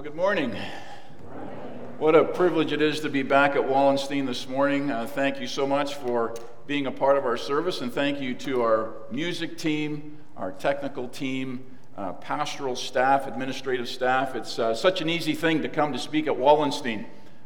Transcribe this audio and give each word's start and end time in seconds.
Well, 0.00 0.08
good 0.08 0.16
morning. 0.16 0.56
What 1.98 2.14
a 2.14 2.24
privilege 2.24 2.72
it 2.72 2.80
is 2.80 3.00
to 3.00 3.10
be 3.10 3.22
back 3.22 3.54
at 3.54 3.68
Wallenstein 3.68 4.24
this 4.24 4.48
morning. 4.48 4.90
Uh, 4.90 5.06
thank 5.06 5.38
you 5.38 5.46
so 5.46 5.66
much 5.66 5.96
for 5.96 6.34
being 6.66 6.86
a 6.86 6.90
part 6.90 7.18
of 7.18 7.26
our 7.26 7.36
service, 7.36 7.82
and 7.82 7.92
thank 7.92 8.18
you 8.18 8.32
to 8.36 8.62
our 8.62 8.94
music 9.10 9.58
team, 9.58 10.16
our 10.38 10.52
technical 10.52 11.06
team, 11.06 11.66
uh, 11.98 12.14
pastoral 12.14 12.76
staff, 12.76 13.26
administrative 13.26 13.90
staff. 13.90 14.34
It's 14.34 14.58
uh, 14.58 14.74
such 14.74 15.02
an 15.02 15.10
easy 15.10 15.34
thing 15.34 15.60
to 15.60 15.68
come 15.68 15.92
to 15.92 15.98
speak 15.98 16.26
at 16.26 16.34
Wallenstein. 16.34 17.04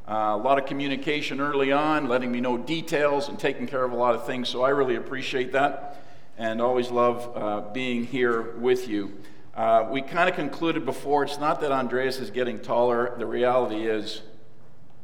Uh, 0.08 0.12
a 0.12 0.36
lot 0.36 0.56
of 0.56 0.64
communication 0.64 1.40
early 1.40 1.72
on, 1.72 2.06
letting 2.06 2.30
me 2.30 2.40
know 2.40 2.56
details 2.56 3.28
and 3.28 3.36
taking 3.36 3.66
care 3.66 3.82
of 3.82 3.90
a 3.90 3.96
lot 3.96 4.14
of 4.14 4.26
things, 4.26 4.48
so 4.48 4.62
I 4.62 4.68
really 4.68 4.94
appreciate 4.94 5.50
that 5.50 6.04
and 6.38 6.62
always 6.62 6.92
love 6.92 7.32
uh, 7.34 7.72
being 7.72 8.04
here 8.04 8.52
with 8.58 8.86
you. 8.86 9.12
Uh, 9.56 9.86
we 9.88 10.02
kind 10.02 10.28
of 10.28 10.34
concluded 10.34 10.84
before 10.84 11.22
it's 11.22 11.38
not 11.38 11.60
that 11.60 11.70
Andreas 11.70 12.18
is 12.18 12.28
getting 12.28 12.58
taller, 12.58 13.14
the 13.18 13.26
reality 13.26 13.86
is 13.86 14.22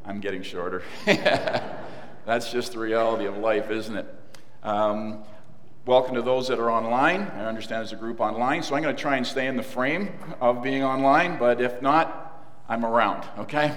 I'm 0.05 0.19
getting 0.19 0.43
shorter. 0.43 0.83
That's 1.07 2.51
just 2.51 2.73
the 2.73 2.81
reality 2.81 3.27
of 3.27 3.37
life, 3.37 3.71
isn't 3.71 3.97
it? 3.97 4.13
Um, 4.65 5.23
welcome 5.87 6.17
to 6.17 6.23
those 6.23 6.49
that 6.49 6.59
are 6.59 6.69
online. 6.69 7.31
I 7.37 7.45
understand 7.45 7.79
there's 7.79 7.93
a 7.93 7.97
group 7.97 8.21
online, 8.21 8.65
so 8.65 8.75
I'm 8.75 8.83
going 8.83 8.97
to 8.97 9.01
try 9.01 9.17
and 9.17 9.25
stay 9.25 9.47
in 9.47 9.57
the 9.57 9.63
frame 9.63 10.11
of 10.41 10.65
being 10.65 10.83
online, 10.83 11.39
but 11.39 11.61
if 11.61 11.81
not, 11.81 12.45
I'm 12.69 12.85
around, 12.85 13.29
okay? 13.39 13.73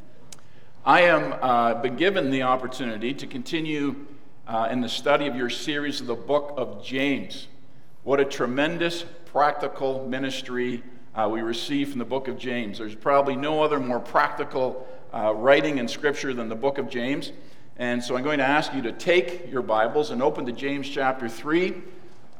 I 0.84 1.02
am 1.04 1.32
uh, 1.40 1.80
been 1.80 1.96
given 1.96 2.30
the 2.30 2.42
opportunity 2.42 3.14
to 3.14 3.26
continue 3.26 4.08
uh, 4.46 4.68
in 4.70 4.82
the 4.82 4.90
study 4.90 5.26
of 5.26 5.36
your 5.36 5.48
series 5.48 6.02
of 6.02 6.06
the 6.06 6.14
book 6.14 6.52
of 6.58 6.84
James. 6.84 7.48
What 8.02 8.20
a 8.20 8.26
tremendous 8.26 9.04
practical 9.32 10.08
ministry 10.08 10.82
uh, 11.14 11.28
we 11.30 11.40
receive 11.40 11.90
from 11.90 12.00
the 12.00 12.04
book 12.04 12.26
of 12.26 12.36
James. 12.36 12.78
There's 12.78 12.96
probably 12.96 13.36
no 13.36 13.62
other 13.62 13.78
more 13.78 14.00
practical 14.00 14.88
uh, 15.14 15.32
writing 15.32 15.78
in 15.78 15.86
Scripture 15.86 16.34
than 16.34 16.48
the 16.48 16.56
book 16.56 16.78
of 16.78 16.90
James. 16.90 17.30
And 17.76 18.02
so 18.02 18.16
I'm 18.16 18.24
going 18.24 18.38
to 18.38 18.44
ask 18.44 18.74
you 18.74 18.82
to 18.82 18.90
take 18.90 19.48
your 19.48 19.62
Bibles 19.62 20.10
and 20.10 20.20
open 20.20 20.46
to 20.46 20.52
James 20.52 20.88
chapter 20.88 21.28
3. 21.28 21.74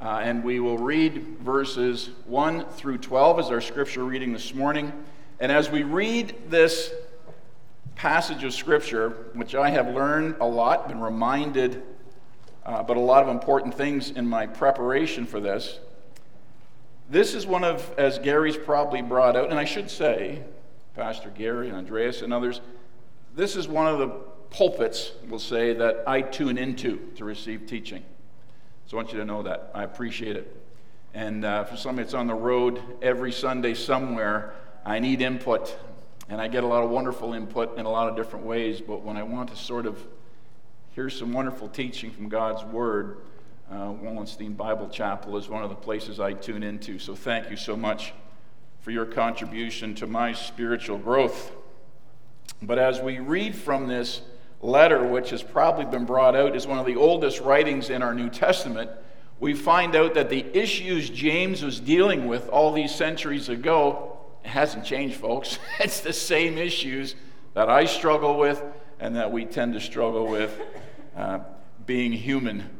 Uh, 0.01 0.21
and 0.25 0.43
we 0.43 0.59
will 0.59 0.79
read 0.79 1.39
verses 1.39 2.11
1 2.27 2.65
through 2.71 2.99
12 2.99 3.39
as 3.39 3.51
our 3.51 3.61
scripture 3.61 4.05
reading 4.05 4.33
this 4.33 4.53
morning. 4.53 4.93
And 5.39 5.53
as 5.53 5.71
we 5.71 5.85
read 5.85 6.35
this 6.49 6.93
passage 7.95 8.43
of 8.43 8.53
scripture, 8.53 9.11
which 9.35 9.55
I 9.55 9.71
have 9.71 9.95
learned 9.95 10.37
a 10.41 10.47
lot, 10.47 10.89
been 10.89 11.01
reminded 11.01 11.85
uh, 12.67 12.83
but 12.83 12.97
a 12.97 13.01
lot 13.01 13.23
of 13.23 13.29
important 13.29 13.75
things 13.75 14.11
in 14.11 14.27
my 14.27 14.47
preparation 14.47 15.25
for 15.25 15.39
this. 15.39 15.79
This 17.11 17.35
is 17.35 17.45
one 17.45 17.65
of, 17.65 17.93
as 17.99 18.21
Gary's 18.21 18.57
probably 18.57 19.03
brought 19.03 19.37
out, 19.37 19.51
and 19.51 19.59
I 19.59 19.65
should 19.65 19.91
say, 19.91 20.45
Pastor 20.95 21.29
Gary 21.31 21.69
and 21.69 21.77
Andreas 21.77 22.23
and 22.23 22.33
others, 22.33 22.61
this 23.35 23.57
is 23.57 23.67
one 23.67 23.89
of 23.89 23.99
the 23.99 24.09
pulpits, 24.51 25.11
we'll 25.29 25.41
say, 25.41 25.73
that 25.75 26.05
I 26.07 26.23
tune 26.23 26.57
into 26.57 26.99
to 27.17 27.25
receive 27.25 27.67
teaching. 27.67 28.05
So 28.87 28.97
I 28.97 29.03
want 29.03 29.13
you 29.13 29.19
to 29.19 29.25
know 29.25 29.43
that. 29.43 29.73
I 29.75 29.83
appreciate 29.83 30.37
it. 30.37 30.57
And 31.13 31.45
uh, 31.45 31.65
for 31.65 31.77
somebody 31.77 32.05
that's 32.05 32.15
on 32.15 32.29
the 32.29 32.35
road 32.35 32.81
every 33.03 33.33
Sunday 33.33 33.75
somewhere, 33.75 34.55
I 34.87 35.01
need 35.01 35.21
input. 35.21 35.77
And 36.29 36.41
I 36.41 36.47
get 36.47 36.63
a 36.63 36.67
lot 36.69 36.85
of 36.85 36.91
wonderful 36.91 37.33
input 37.33 37.77
in 37.77 37.87
a 37.87 37.91
lot 37.91 38.09
of 38.09 38.15
different 38.15 38.47
ways. 38.47 38.81
But 38.81 39.03
when 39.03 39.17
I 39.17 39.25
want 39.25 39.51
to 39.51 39.57
sort 39.57 39.87
of 39.87 39.99
hear 40.93 41.11
some 41.11 41.33
wonderful 41.33 41.69
teaching 41.69 42.11
from 42.11 42.29
God's 42.29 42.65
Word. 42.65 43.19
Uh, 43.71 43.93
Wallenstein 43.93 44.55
Bible 44.55 44.89
Chapel 44.89 45.37
is 45.37 45.49
one 45.49 45.63
of 45.63 45.71
the 45.71 45.77
places 45.77 46.19
I 46.19 46.33
tune 46.33 46.65
into. 46.65 46.99
So 46.99 47.15
thank 47.15 47.51
you 47.51 47.57
so 47.57 47.77
much 47.77 48.13
for 48.81 48.91
your 48.91 49.07
contribution 49.07 49.95
to 49.97 50.09
my 50.09 50.33
spiritual 50.33 50.99
growth. 50.99 51.53
But 52.61 52.81
as 52.81 53.01
we 53.01 53.21
read 53.21 53.55
from 53.55 53.87
this 53.87 54.23
letter, 54.61 55.07
which 55.07 55.31
has 55.31 55.45
probably 55.45 55.85
been 55.85 56.05
brought 56.05 56.35
out 56.35 56.57
as 56.57 56.67
one 56.67 56.79
of 56.79 56.87
the 56.87 56.97
oldest 56.97 57.41
writings 57.41 57.91
in 57.91 58.03
our 58.03 58.13
New 58.13 58.29
Testament, 58.29 58.91
we 59.39 59.55
find 59.55 59.95
out 59.95 60.15
that 60.15 60.31
the 60.31 60.45
issues 60.53 61.09
James 61.09 61.63
was 61.63 61.79
dealing 61.79 62.27
with 62.27 62.49
all 62.49 62.73
these 62.73 62.93
centuries 62.93 63.49
ago 63.49 64.19
hasn't 64.43 64.85
changed, 64.85 65.15
folks. 65.15 65.61
It's 65.79 66.01
the 66.01 66.13
same 66.13 66.59
issues 66.59 67.15
that 67.55 67.71
I 67.71 67.85
struggle 67.85 68.37
with 68.37 68.63
and 68.99 69.15
that 69.15 69.31
we 69.31 69.45
tend 69.45 69.75
to 69.75 69.81
struggle 69.81 70.27
with 70.27 70.61
uh, 71.17 71.39
being 71.87 72.13
human. 72.13 72.80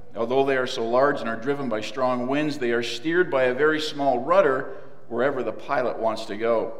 Although 0.15 0.45
they 0.45 0.57
are 0.57 0.67
so 0.67 0.87
large 0.87 1.21
and 1.21 1.29
are 1.29 1.37
driven 1.37 1.69
by 1.69 1.81
strong 1.81 2.27
winds, 2.27 2.57
they 2.57 2.71
are 2.71 2.83
steered 2.83 3.31
by 3.31 3.43
a 3.43 3.53
very 3.53 3.79
small 3.79 4.19
rudder 4.19 4.77
wherever 5.07 5.43
the 5.43 5.51
pilot 5.51 5.99
wants 5.99 6.25
to 6.25 6.37
go. 6.37 6.73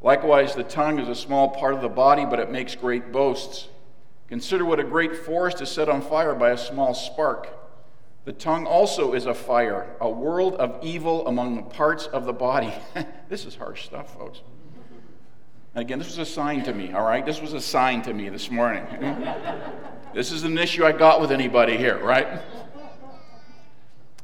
Likewise, 0.00 0.54
the 0.54 0.64
tongue 0.64 0.98
is 0.98 1.08
a 1.08 1.14
small 1.14 1.50
part 1.50 1.74
of 1.74 1.82
the 1.82 1.88
body, 1.88 2.24
but 2.24 2.40
it 2.40 2.50
makes 2.50 2.74
great 2.74 3.12
boasts. 3.12 3.68
Consider 4.28 4.64
what 4.64 4.80
a 4.80 4.84
great 4.84 5.14
forest 5.14 5.60
is 5.60 5.70
set 5.70 5.88
on 5.88 6.00
fire 6.00 6.34
by 6.34 6.50
a 6.50 6.58
small 6.58 6.94
spark. 6.94 7.48
The 8.24 8.32
tongue 8.32 8.66
also 8.66 9.14
is 9.14 9.26
a 9.26 9.34
fire, 9.34 9.96
a 10.00 10.08
world 10.08 10.54
of 10.54 10.78
evil 10.82 11.26
among 11.26 11.56
the 11.56 11.62
parts 11.62 12.06
of 12.06 12.24
the 12.24 12.32
body. 12.32 12.72
this 13.28 13.44
is 13.44 13.56
harsh 13.56 13.84
stuff, 13.84 14.14
folks. 14.14 14.40
And 15.74 15.82
Again, 15.82 15.98
this 15.98 16.08
was 16.08 16.18
a 16.18 16.26
sign 16.26 16.62
to 16.64 16.72
me, 16.72 16.92
all 16.92 17.04
right? 17.04 17.24
This 17.24 17.40
was 17.40 17.52
a 17.52 17.60
sign 17.60 18.02
to 18.02 18.14
me 18.14 18.28
this 18.28 18.50
morning. 18.50 18.84
this 20.14 20.30
is 20.30 20.44
an 20.44 20.56
issue 20.56 20.84
I 20.84 20.92
got 20.92 21.20
with 21.20 21.32
anybody 21.32 21.76
here, 21.76 21.98
right? 21.98 22.40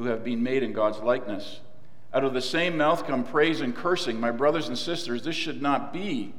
who 0.00 0.06
have 0.06 0.24
been 0.24 0.42
made 0.42 0.62
in 0.62 0.72
God's 0.72 0.98
likeness. 1.00 1.60
Out 2.14 2.24
of 2.24 2.32
the 2.32 2.40
same 2.40 2.78
mouth 2.78 3.06
come 3.06 3.22
praise 3.22 3.60
and 3.60 3.76
cursing. 3.76 4.18
My 4.18 4.30
brothers 4.30 4.66
and 4.68 4.78
sisters, 4.78 5.22
this 5.22 5.36
should 5.36 5.60
not 5.60 5.92
be. 5.92 6.32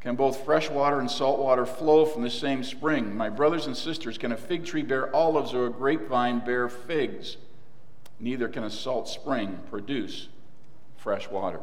Can 0.00 0.14
both 0.14 0.44
fresh 0.44 0.70
water 0.70 1.00
and 1.00 1.10
salt 1.10 1.40
water 1.40 1.66
flow 1.66 2.04
from 2.04 2.22
the 2.22 2.30
same 2.30 2.62
spring? 2.62 3.16
My 3.16 3.30
brothers 3.30 3.66
and 3.66 3.76
sisters, 3.76 4.16
can 4.16 4.30
a 4.30 4.36
fig 4.36 4.64
tree 4.64 4.82
bear 4.82 5.12
olives 5.12 5.52
or 5.52 5.66
a 5.66 5.70
grapevine 5.70 6.44
bear 6.44 6.68
figs? 6.68 7.36
Neither 8.20 8.46
can 8.46 8.62
a 8.62 8.70
salt 8.70 9.08
spring 9.08 9.58
produce 9.70 10.28
fresh 10.96 11.28
water. 11.28 11.58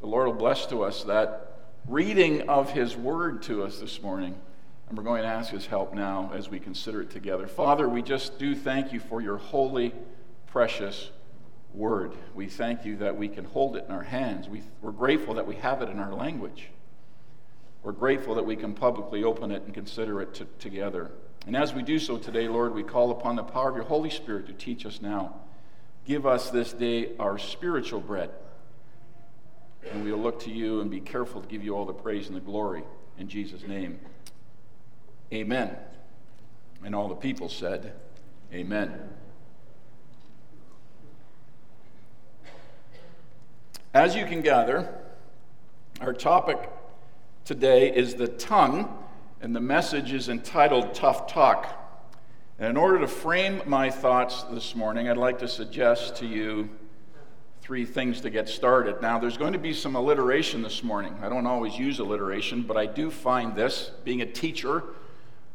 The 0.00 0.08
Lord 0.08 0.26
will 0.26 0.34
bless 0.34 0.66
to 0.66 0.82
us 0.82 1.04
that 1.04 1.60
reading 1.86 2.48
of 2.48 2.72
His 2.72 2.96
Word 2.96 3.42
to 3.42 3.62
us 3.62 3.78
this 3.78 4.02
morning. 4.02 4.34
And 4.88 4.98
we're 4.98 5.04
going 5.04 5.22
to 5.22 5.28
ask 5.28 5.52
His 5.52 5.66
help 5.66 5.94
now 5.94 6.32
as 6.34 6.48
we 6.50 6.58
consider 6.58 7.02
it 7.02 7.10
together. 7.10 7.46
Father, 7.46 7.88
we 7.88 8.02
just 8.02 8.36
do 8.36 8.56
thank 8.56 8.92
you 8.92 8.98
for 8.98 9.20
your 9.20 9.36
holy, 9.36 9.94
precious 10.50 11.10
Word. 11.72 12.12
We 12.34 12.48
thank 12.48 12.84
you 12.84 12.96
that 12.96 13.16
we 13.16 13.28
can 13.28 13.44
hold 13.44 13.76
it 13.76 13.84
in 13.88 13.94
our 13.94 14.02
hands. 14.02 14.48
We, 14.48 14.62
we're 14.82 14.90
grateful 14.90 15.34
that 15.34 15.46
we 15.46 15.54
have 15.56 15.82
it 15.82 15.88
in 15.88 16.00
our 16.00 16.12
language. 16.12 16.68
We're 17.82 17.92
grateful 17.92 18.34
that 18.34 18.44
we 18.44 18.56
can 18.56 18.74
publicly 18.74 19.22
open 19.22 19.52
it 19.52 19.62
and 19.62 19.72
consider 19.72 20.20
it 20.20 20.34
t- 20.34 20.46
together. 20.58 21.12
And 21.46 21.56
as 21.56 21.72
we 21.72 21.82
do 21.82 21.98
so 21.98 22.18
today, 22.18 22.48
Lord, 22.48 22.74
we 22.74 22.82
call 22.82 23.12
upon 23.12 23.36
the 23.36 23.44
power 23.44 23.70
of 23.70 23.76
your 23.76 23.84
Holy 23.84 24.10
Spirit 24.10 24.46
to 24.48 24.52
teach 24.52 24.84
us 24.84 25.00
now. 25.00 25.36
Give 26.04 26.26
us 26.26 26.50
this 26.50 26.72
day 26.72 27.16
our 27.18 27.38
spiritual 27.38 28.00
bread 28.00 28.30
and 29.90 30.04
we'll 30.04 30.18
look 30.18 30.40
to 30.40 30.50
you 30.50 30.80
and 30.80 30.90
be 30.90 31.00
careful 31.00 31.40
to 31.40 31.48
give 31.48 31.64
you 31.64 31.74
all 31.74 31.84
the 31.84 31.92
praise 31.92 32.28
and 32.28 32.36
the 32.36 32.40
glory. 32.40 32.82
In 33.18 33.28
Jesus' 33.28 33.62
name, 33.66 34.00
amen. 35.32 35.76
And 36.84 36.94
all 36.94 37.08
the 37.08 37.14
people 37.14 37.48
said, 37.48 37.94
Amen. 38.52 39.10
As 43.92 44.14
you 44.14 44.24
can 44.24 44.40
gather, 44.40 44.88
our 46.00 46.12
topic 46.12 46.70
today 47.44 47.92
is 47.92 48.14
the 48.14 48.28
tongue 48.28 48.88
and 49.40 49.54
the 49.54 49.60
message 49.60 50.12
is 50.12 50.28
entitled 50.28 50.94
Tough 50.94 51.26
Talk. 51.26 51.66
And 52.60 52.68
in 52.68 52.76
order 52.76 53.00
to 53.00 53.08
frame 53.08 53.62
my 53.66 53.90
thoughts 53.90 54.44
this 54.44 54.76
morning, 54.76 55.08
I'd 55.08 55.16
like 55.16 55.40
to 55.40 55.48
suggest 55.48 56.14
to 56.18 56.26
you 56.26 56.70
three 57.62 57.84
things 57.84 58.20
to 58.20 58.30
get 58.30 58.48
started. 58.48 59.02
Now, 59.02 59.18
there's 59.18 59.36
going 59.36 59.54
to 59.54 59.58
be 59.58 59.72
some 59.72 59.96
alliteration 59.96 60.62
this 60.62 60.84
morning. 60.84 61.16
I 61.20 61.28
don't 61.28 61.48
always 61.48 61.76
use 61.76 61.98
alliteration, 61.98 62.62
but 62.62 62.76
I 62.76 62.86
do 62.86 63.10
find 63.10 63.56
this, 63.56 63.90
being 64.04 64.20
a 64.20 64.26
teacher 64.26 64.84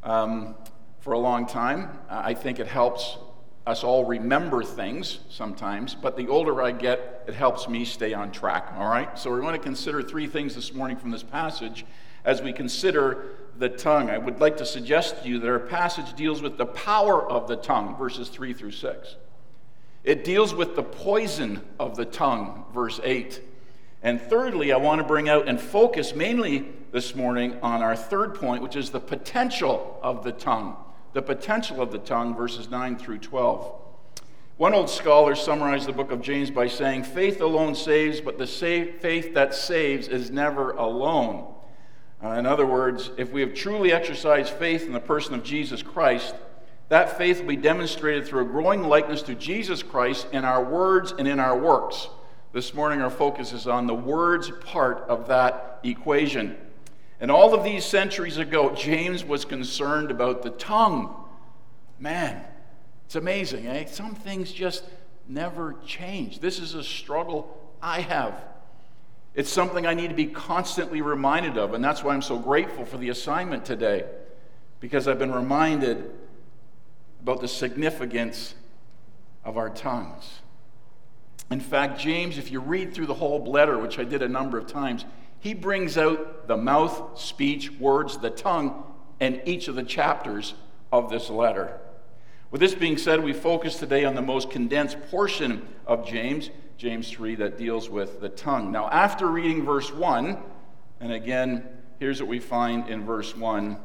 um, 0.04 0.56
for 1.00 1.14
a 1.14 1.20
long 1.20 1.46
time, 1.46 2.00
I 2.10 2.34
think 2.34 2.60
it 2.60 2.68
helps 2.68 3.18
us 3.66 3.84
all 3.84 4.06
remember 4.06 4.64
things 4.64 5.20
sometimes, 5.30 5.96
but 5.96 6.16
the 6.16 6.28
older 6.28 6.62
I 6.62 6.72
get, 6.72 7.24
it 7.28 7.34
helps 7.34 7.68
me 7.68 7.84
stay 7.84 8.14
on 8.14 8.32
track, 8.32 8.74
all 8.78 8.88
right? 8.88 9.18
So 9.18 9.32
we're 9.32 9.42
going 9.42 9.58
to 9.58 9.64
consider 9.64 10.04
three 10.04 10.28
things 10.28 10.54
this 10.54 10.74
morning 10.74 10.98
from 10.98 11.10
this 11.10 11.24
passage 11.24 11.86
as 12.24 12.42
we 12.42 12.54
consider 12.54 13.38
the 13.58 13.70
tongue. 13.70 14.10
I 14.10 14.20
would 14.20 14.40
like 14.40 14.58
to 14.58 14.66
suggest 14.66 15.24
to 15.24 15.30
you 15.30 15.40
that 15.40 15.50
our 15.50 15.60
passage 15.60 16.14
deals 16.14 16.42
with 16.42 16.58
the 16.58 16.66
power 16.66 17.28
of 17.28 17.48
the 17.48 17.56
tongue, 17.56 17.98
verses 17.98 18.30
3 18.30 18.54
through 18.54 18.72
6. 18.72 19.16
It 20.04 20.24
deals 20.24 20.54
with 20.54 20.76
the 20.76 20.84
poison 20.84 21.62
of 21.80 21.96
the 21.96 22.06
tongue, 22.06 22.66
verse 22.72 23.00
8. 23.04 23.42
And 24.04 24.22
thirdly, 24.22 24.72
I 24.72 24.78
want 24.78 25.02
to 25.02 25.08
bring 25.08 25.28
out 25.28 25.48
and 25.48 25.60
focus 25.60 26.14
mainly 26.14 26.68
this 26.92 27.16
morning 27.16 27.58
on 27.64 27.82
our 27.82 27.96
third 27.96 28.36
point, 28.36 28.62
which 28.62 28.76
is 28.76 28.92
the 28.92 29.00
potential 29.00 30.00
of 30.04 30.24
the 30.24 30.32
tongue. 30.32 30.78
The 31.16 31.22
potential 31.22 31.82
of 31.82 31.94
the 31.94 31.98
tongue, 32.00 32.36
verses 32.36 32.70
9 32.70 32.98
through 32.98 33.20
12. 33.20 33.74
One 34.58 34.74
old 34.74 34.90
scholar 34.90 35.34
summarized 35.34 35.88
the 35.88 35.94
book 35.94 36.12
of 36.12 36.22
James 36.22 36.52
by 36.52 36.68
saying, 36.68 37.06
Faith 37.06 37.40
alone 37.40 37.74
saves, 37.74 38.20
but 38.20 38.38
the 38.38 38.46
faith 38.46 39.34
that 39.34 39.56
saves 39.56 40.10
is 40.10 40.30
never 40.30 40.72
alone. 40.72 41.54
Uh, 42.22 42.32
in 42.32 42.46
other 42.46 42.66
words, 42.66 43.12
if 43.16 43.32
we 43.32 43.40
have 43.40 43.54
truly 43.54 43.94
exercised 43.94 44.50
faith 44.56 44.86
in 44.86 44.92
the 44.92 45.00
person 45.00 45.34
of 45.34 45.42
Jesus 45.42 45.82
Christ, 45.82 46.36
that 46.90 47.18
faith 47.18 47.40
will 47.40 47.48
be 47.48 47.56
demonstrated 47.56 48.28
through 48.28 48.42
a 48.42 48.50
growing 48.50 48.84
likeness 48.84 49.22
to 49.22 49.36
Jesus 49.36 49.82
Christ 49.82 50.28
in 50.34 50.44
our 50.44 50.66
words 50.66 51.14
and 51.18 51.30
in 51.30 51.40
our 51.40 51.58
works. 51.58 52.10
This 52.52 52.74
morning, 52.74 53.02
our 53.02 53.10
focus 53.10 53.54
is 53.54 53.68
on 53.68 53.88
the 53.88 53.96
words 53.96 54.52
part 54.66 55.06
of 55.08 55.30
that 55.30 55.80
equation. 55.82 56.58
And 57.20 57.32
all 57.32 57.54
of 57.54 57.64
these 57.64 57.86
centuries 57.86 58.38
ago, 58.38 58.76
James 58.76 59.24
was 59.24 59.46
concerned 59.46 60.12
about 60.12 60.44
the 60.44 60.50
tongue. 60.52 61.16
Man, 62.00 62.44
it's 63.06 63.16
amazing, 63.16 63.68
eh? 63.68 63.86
Some 63.86 64.16
things 64.16 64.52
just 64.52 64.84
never 65.28 65.76
change. 65.86 66.40
This 66.40 66.60
is 66.60 66.74
a 66.74 66.84
struggle 66.84 67.58
I 67.82 68.02
have. 68.02 68.34
It's 69.34 69.50
something 69.50 69.86
I 69.86 69.94
need 69.94 70.10
to 70.10 70.16
be 70.16 70.28
constantly 70.28 71.02
reminded 71.02 71.58
of, 71.58 71.74
and 71.74 71.84
that's 71.84 72.04
why 72.04 72.14
I'm 72.14 72.22
so 72.22 72.38
grateful 72.38 72.86
for 72.86 72.98
the 72.98 73.10
assignment 73.10 73.66
today, 73.66 74.06
because 74.80 75.08
I've 75.08 75.20
been 75.20 75.34
reminded 75.34 76.12
about 77.22 77.42
the 77.42 77.48
significance 77.48 78.56
of 79.44 79.58
our 79.58 79.70
tongues. 79.70 80.40
In 81.52 81.60
fact, 81.60 82.00
James, 82.00 82.38
if 82.38 82.52
you 82.52 82.60
read 82.60 82.94
through 82.94 83.06
the 83.08 83.14
whole 83.14 83.44
letter, 83.46 83.78
which 83.78 84.00
I 84.00 84.04
did 84.04 84.22
a 84.22 84.30
number 84.30 84.58
of 84.58 84.68
times, 84.68 85.06
he 85.46 85.54
brings 85.54 85.96
out 85.96 86.48
the 86.48 86.58
mouth, 86.58 87.20
speech, 87.20 87.72
words, 87.74 88.18
the 88.18 88.32
tongue, 88.32 88.84
and 89.20 89.40
each 89.46 89.68
of 89.68 89.76
the 89.76 89.84
chapters 89.84 90.56
of 90.92 91.12
this 91.12 91.30
letter. 91.30 91.80
With 92.50 92.62
this 92.62 92.74
being 92.74 92.98
said, 92.98 93.24
we 93.24 93.32
focus 93.32 93.76
today 93.78 94.06
on 94.06 94.16
the 94.16 94.24
most 94.24 94.50
condensed 94.50 94.98
portion 95.12 95.68
of 95.86 96.04
James, 96.04 96.50
James 96.80 97.12
3, 97.12 97.36
that 97.36 97.60
deals 97.60 97.92
with 97.92 98.22
the 98.22 98.30
tongue. 98.30 98.72
Now, 98.72 98.90
after 98.90 99.28
reading 99.28 99.64
verse 99.64 99.94
1, 99.94 100.36
and 101.00 101.12
again, 101.12 101.64
here's 102.00 102.20
what 102.20 102.28
we 102.28 102.40
find 102.40 102.90
in 102.90 103.06
verse 103.06 103.38
1 103.38 103.78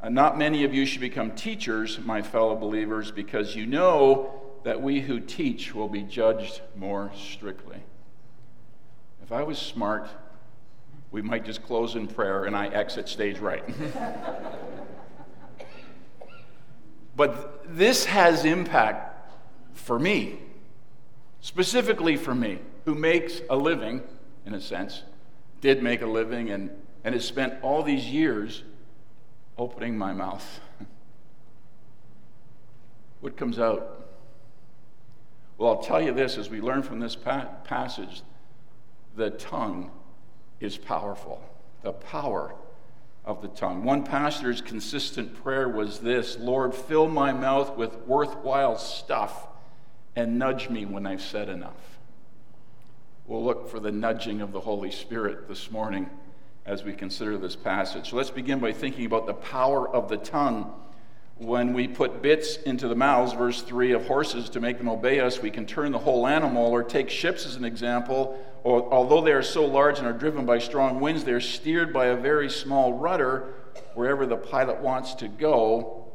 uh, 0.00 0.08
Not 0.08 0.38
many 0.38 0.64
of 0.64 0.72
you 0.72 0.86
should 0.86 1.02
become 1.02 1.32
teachers, 1.32 1.98
my 2.00 2.22
fellow 2.22 2.56
believers, 2.56 3.10
because 3.10 3.54
you 3.54 3.66
know 3.66 4.40
that 4.64 4.80
we 4.80 5.02
who 5.02 5.20
teach 5.20 5.74
will 5.74 5.90
be 5.90 6.02
judged 6.02 6.62
more 6.74 7.12
strictly. 7.14 7.82
If 9.22 9.32
I 9.32 9.42
was 9.42 9.58
smart, 9.58 10.08
we 11.14 11.22
might 11.22 11.44
just 11.44 11.62
close 11.62 11.94
in 11.94 12.08
prayer 12.08 12.44
and 12.44 12.56
I 12.56 12.66
exit 12.66 13.08
stage 13.08 13.38
right. 13.38 13.62
but 17.16 17.64
this 17.68 18.04
has 18.04 18.44
impact 18.44 19.30
for 19.74 19.98
me 19.98 20.40
specifically 21.44 22.16
for 22.16 22.34
me, 22.34 22.58
who 22.86 22.94
makes 22.94 23.42
a 23.50 23.56
living, 23.56 24.02
in 24.46 24.54
a 24.54 24.60
sense, 24.60 25.02
did 25.60 25.82
make 25.82 26.00
a 26.00 26.06
living, 26.06 26.50
and, 26.50 26.70
and 27.04 27.14
has 27.14 27.22
spent 27.22 27.62
all 27.62 27.82
these 27.82 28.06
years 28.06 28.62
opening 29.58 29.96
my 29.96 30.14
mouth. 30.14 30.60
what 33.20 33.36
comes 33.36 33.58
out? 33.58 34.08
Well, 35.58 35.68
I'll 35.68 35.82
tell 35.82 36.00
you 36.00 36.14
this 36.14 36.38
as 36.38 36.48
we 36.48 36.62
learn 36.62 36.82
from 36.82 36.98
this 36.98 37.14
pa- 37.14 37.50
passage 37.62 38.22
the 39.14 39.28
tongue 39.28 39.90
is 40.64 40.76
powerful. 40.76 41.42
The 41.82 41.92
power 41.92 42.54
of 43.24 43.40
the 43.42 43.48
tongue. 43.48 43.84
One 43.84 44.04
pastor's 44.04 44.60
consistent 44.60 45.42
prayer 45.42 45.68
was 45.68 46.00
this 46.00 46.36
Lord, 46.38 46.74
fill 46.74 47.08
my 47.08 47.32
mouth 47.32 47.76
with 47.76 47.96
worthwhile 48.06 48.78
stuff 48.78 49.46
and 50.16 50.38
nudge 50.38 50.68
me 50.68 50.84
when 50.84 51.06
I've 51.06 51.22
said 51.22 51.48
enough. 51.48 51.98
We'll 53.26 53.44
look 53.44 53.70
for 53.70 53.80
the 53.80 53.92
nudging 53.92 54.42
of 54.42 54.52
the 54.52 54.60
Holy 54.60 54.90
Spirit 54.90 55.48
this 55.48 55.70
morning 55.70 56.10
as 56.66 56.84
we 56.84 56.92
consider 56.92 57.38
this 57.38 57.56
passage. 57.56 58.10
So 58.10 58.16
let's 58.16 58.30
begin 58.30 58.58
by 58.58 58.72
thinking 58.72 59.06
about 59.06 59.26
the 59.26 59.34
power 59.34 59.88
of 59.88 60.08
the 60.08 60.18
tongue. 60.18 60.72
When 61.44 61.74
we 61.74 61.88
put 61.88 62.22
bits 62.22 62.56
into 62.56 62.88
the 62.88 62.94
mouths, 62.94 63.34
verse 63.34 63.60
3, 63.60 63.92
of 63.92 64.06
horses 64.06 64.48
to 64.48 64.60
make 64.60 64.78
them 64.78 64.88
obey 64.88 65.20
us, 65.20 65.42
we 65.42 65.50
can 65.50 65.66
turn 65.66 65.92
the 65.92 65.98
whole 65.98 66.26
animal, 66.26 66.64
or 66.72 66.82
take 66.82 67.10
ships 67.10 67.44
as 67.44 67.56
an 67.56 67.66
example. 67.66 68.38
Or, 68.62 68.90
although 68.90 69.20
they 69.20 69.32
are 69.32 69.42
so 69.42 69.66
large 69.66 69.98
and 69.98 70.06
are 70.06 70.14
driven 70.14 70.46
by 70.46 70.58
strong 70.58 71.00
winds, 71.00 71.22
they 71.24 71.32
are 71.32 71.40
steered 71.40 71.92
by 71.92 72.06
a 72.06 72.16
very 72.16 72.48
small 72.48 72.94
rudder 72.94 73.52
wherever 73.94 74.24
the 74.24 74.38
pilot 74.38 74.80
wants 74.80 75.12
to 75.16 75.28
go 75.28 76.06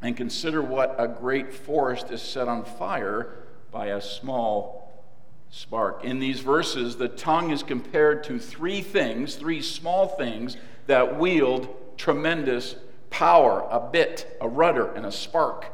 and 0.00 0.16
consider 0.16 0.62
what 0.62 0.94
a 0.96 1.08
great 1.08 1.52
forest 1.52 2.12
is 2.12 2.22
set 2.22 2.46
on 2.46 2.64
fire 2.64 3.34
by 3.72 3.86
a 3.86 4.00
small 4.00 5.04
spark. 5.50 6.04
In 6.04 6.20
these 6.20 6.38
verses, 6.38 6.98
the 6.98 7.08
tongue 7.08 7.50
is 7.50 7.64
compared 7.64 8.22
to 8.24 8.38
three 8.38 8.82
things, 8.82 9.34
three 9.34 9.60
small 9.60 10.06
things 10.06 10.56
that 10.86 11.18
wield 11.18 11.68
tremendous 11.96 12.76
power 13.10 13.66
a 13.70 13.80
bit, 13.80 14.36
a 14.40 14.48
rudder, 14.48 14.92
and 14.92 15.06
a 15.06 15.12
spark. 15.12 15.66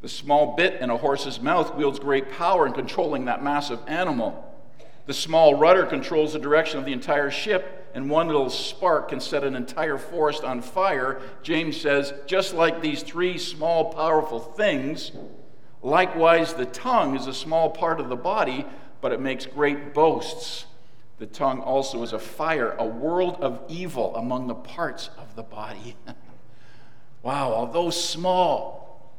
The 0.00 0.08
small 0.08 0.56
bit 0.56 0.80
in 0.80 0.88
a 0.88 0.96
horse's 0.96 1.40
mouth 1.40 1.74
wields 1.74 1.98
great 1.98 2.32
power 2.32 2.66
in 2.66 2.72
controlling 2.72 3.26
that 3.26 3.42
massive 3.42 3.80
animal. 3.86 4.46
The 5.06 5.14
small 5.14 5.56
rudder 5.56 5.86
controls 5.86 6.32
the 6.32 6.38
direction 6.38 6.78
of 6.78 6.84
the 6.84 6.92
entire 6.92 7.30
ship, 7.30 7.90
and 7.94 8.08
one 8.08 8.28
little 8.28 8.48
spark 8.48 9.08
can 9.08 9.20
set 9.20 9.44
an 9.44 9.56
entire 9.56 9.98
forest 9.98 10.44
on 10.44 10.62
fire, 10.62 11.20
James 11.42 11.80
says, 11.80 12.14
just 12.26 12.54
like 12.54 12.80
these 12.80 13.02
three 13.02 13.36
small, 13.36 13.92
powerful 13.92 14.38
things, 14.38 15.12
likewise 15.82 16.54
the 16.54 16.66
tongue 16.66 17.16
is 17.16 17.26
a 17.26 17.34
small 17.34 17.70
part 17.70 18.00
of 18.00 18.08
the 18.08 18.16
body, 18.16 18.64
but 19.00 19.12
it 19.12 19.20
makes 19.20 19.46
great 19.46 19.92
boasts. 19.92 20.66
The 21.18 21.26
tongue 21.26 21.60
also 21.60 22.02
is 22.02 22.12
a 22.12 22.18
fire, 22.18 22.74
a 22.78 22.86
world 22.86 23.36
of 23.42 23.60
evil 23.68 24.16
among 24.16 24.46
the 24.46 24.54
parts 24.54 25.10
of 25.18 25.34
the 25.34 25.42
body. 25.42 25.96
wow, 27.22 27.52
although 27.52 27.90
small, 27.90 29.12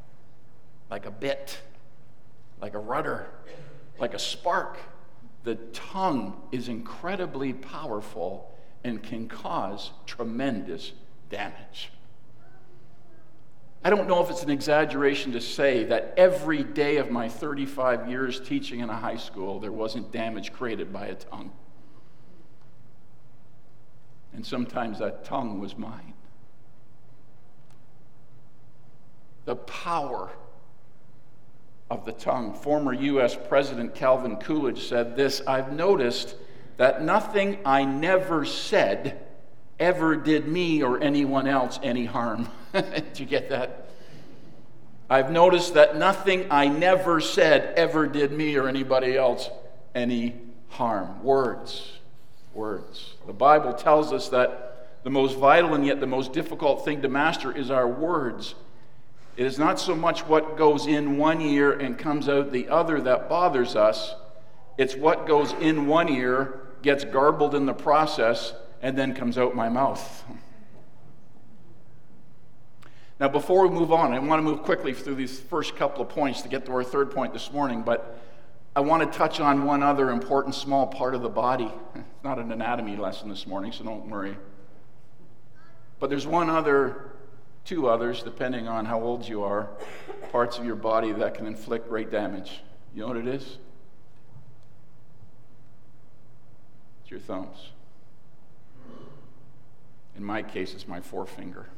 like 0.90 1.06
a 1.06 1.10
bit, 1.10 1.60
like 2.60 2.74
a 2.74 2.78
rudder, 2.78 3.26
like 3.98 4.14
a 4.14 4.18
spark, 4.18 4.78
the 5.44 5.56
tongue 5.72 6.40
is 6.52 6.68
incredibly 6.68 7.52
powerful 7.52 8.52
and 8.84 9.02
can 9.02 9.28
cause 9.28 9.90
tremendous 10.06 10.92
damage. 11.30 11.90
I 13.84 13.90
don't 13.90 14.06
know 14.06 14.22
if 14.22 14.30
it's 14.30 14.44
an 14.44 14.50
exaggeration 14.50 15.32
to 15.32 15.40
say 15.40 15.84
that 15.84 16.14
every 16.16 16.62
day 16.62 16.98
of 16.98 17.10
my 17.10 17.28
35 17.28 18.08
years 18.08 18.38
teaching 18.38 18.78
in 18.78 18.90
a 18.90 18.96
high 18.96 19.16
school, 19.16 19.58
there 19.58 19.72
wasn't 19.72 20.12
damage 20.12 20.52
created 20.52 20.92
by 20.92 21.06
a 21.06 21.14
tongue. 21.14 21.50
And 24.32 24.46
sometimes 24.46 25.00
that 25.00 25.24
tongue 25.24 25.58
was 25.58 25.76
mine. 25.76 26.14
The 29.44 29.56
power 29.56 30.30
of 31.90 32.04
the 32.04 32.12
tongue. 32.12 32.54
Former 32.54 32.92
U.S. 32.92 33.36
President 33.48 33.94
Calvin 33.94 34.36
Coolidge 34.36 34.88
said 34.88 35.14
this 35.14 35.42
I've 35.46 35.72
noticed 35.72 36.34
that 36.78 37.02
nothing 37.02 37.58
I 37.64 37.84
never 37.84 38.44
said 38.44 39.20
ever 39.78 40.16
did 40.16 40.48
me 40.48 40.82
or 40.82 41.02
anyone 41.02 41.46
else 41.46 41.78
any 41.82 42.04
harm. 42.04 42.48
did 42.72 43.20
you 43.20 43.26
get 43.26 43.50
that? 43.50 43.90
I've 45.10 45.30
noticed 45.30 45.74
that 45.74 45.98
nothing 45.98 46.46
I 46.50 46.68
never 46.68 47.20
said 47.20 47.74
ever 47.76 48.06
did 48.06 48.32
me 48.32 48.56
or 48.56 48.68
anybody 48.68 49.16
else 49.16 49.50
any 49.94 50.34
harm. 50.68 51.22
Words. 51.22 51.98
Words. 52.54 53.14
The 53.26 53.34
Bible 53.34 53.74
tells 53.74 54.12
us 54.12 54.30
that 54.30 54.88
the 55.02 55.10
most 55.10 55.36
vital 55.36 55.74
and 55.74 55.84
yet 55.84 56.00
the 56.00 56.06
most 56.06 56.32
difficult 56.32 56.86
thing 56.86 57.02
to 57.02 57.08
master 57.08 57.54
is 57.54 57.70
our 57.70 57.86
words. 57.86 58.54
It 59.36 59.46
is 59.46 59.58
not 59.58 59.80
so 59.80 59.94
much 59.94 60.26
what 60.26 60.56
goes 60.56 60.86
in 60.86 61.16
one 61.16 61.40
ear 61.40 61.72
and 61.72 61.98
comes 61.98 62.28
out 62.28 62.52
the 62.52 62.68
other 62.68 63.00
that 63.00 63.28
bothers 63.28 63.74
us. 63.74 64.14
It's 64.76 64.94
what 64.94 65.26
goes 65.26 65.52
in 65.52 65.86
one 65.86 66.08
ear, 66.08 66.60
gets 66.82 67.04
garbled 67.04 67.54
in 67.54 67.66
the 67.66 67.72
process, 67.72 68.54
and 68.82 68.96
then 68.96 69.14
comes 69.14 69.38
out 69.38 69.54
my 69.54 69.68
mouth. 69.68 70.24
Now, 73.20 73.28
before 73.28 73.66
we 73.68 73.74
move 73.74 73.92
on, 73.92 74.12
I 74.12 74.18
want 74.18 74.40
to 74.40 74.42
move 74.42 74.64
quickly 74.64 74.92
through 74.92 75.14
these 75.14 75.38
first 75.38 75.76
couple 75.76 76.02
of 76.02 76.08
points 76.08 76.42
to 76.42 76.48
get 76.48 76.66
to 76.66 76.72
our 76.72 76.82
third 76.82 77.12
point 77.12 77.32
this 77.32 77.52
morning, 77.52 77.82
but 77.82 78.18
I 78.74 78.80
want 78.80 79.10
to 79.10 79.18
touch 79.18 79.38
on 79.38 79.64
one 79.64 79.82
other 79.82 80.10
important 80.10 80.54
small 80.54 80.86
part 80.86 81.14
of 81.14 81.22
the 81.22 81.28
body. 81.28 81.70
It's 81.94 82.24
not 82.24 82.38
an 82.38 82.52
anatomy 82.52 82.96
lesson 82.96 83.28
this 83.28 83.48
morning, 83.48 83.72
so 83.72 83.82
don't 83.82 84.08
worry. 84.08 84.36
But 85.98 86.08
there's 86.08 86.26
one 86.26 86.48
other, 86.48 87.11
two 87.64 87.88
others, 87.88 88.22
depending 88.22 88.68
on 88.68 88.84
how 88.84 89.00
old 89.00 89.26
you 89.26 89.42
are, 89.42 89.68
parts 90.30 90.58
of 90.58 90.64
your 90.64 90.76
body 90.76 91.12
that 91.12 91.34
can 91.34 91.46
inflict 91.46 91.88
great 91.88 92.10
damage. 92.10 92.60
You 92.94 93.02
know 93.02 93.08
what 93.08 93.16
it 93.16 93.28
is? 93.28 93.58
It's 97.02 97.10
your 97.10 97.20
thumbs. 97.20 97.70
In 100.16 100.24
my 100.24 100.42
case, 100.42 100.74
it's 100.74 100.86
my 100.88 101.00
forefinger. 101.00 101.68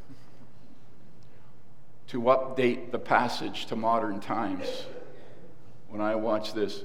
to 2.09 2.21
update 2.23 2.91
the 2.91 2.99
passage 2.99 3.67
to 3.67 3.77
modern 3.77 4.21
times, 4.21 4.87
when 5.89 6.01
I 6.01 6.15
watch 6.15 6.53
this, 6.55 6.85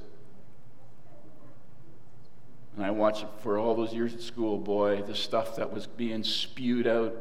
and 2.76 2.86
I 2.86 2.92
watched 2.92 3.24
it 3.24 3.30
for 3.44 3.58
all 3.60 3.76
those 3.76 3.94
years 3.94 4.14
at 4.14 4.22
school, 4.22 4.58
boy, 4.58 5.02
the 5.02 5.16
stuff 5.16 5.56
that 5.58 5.72
was 5.72 5.86
being 5.86 6.24
spewed 6.24 6.88
out 6.88 7.16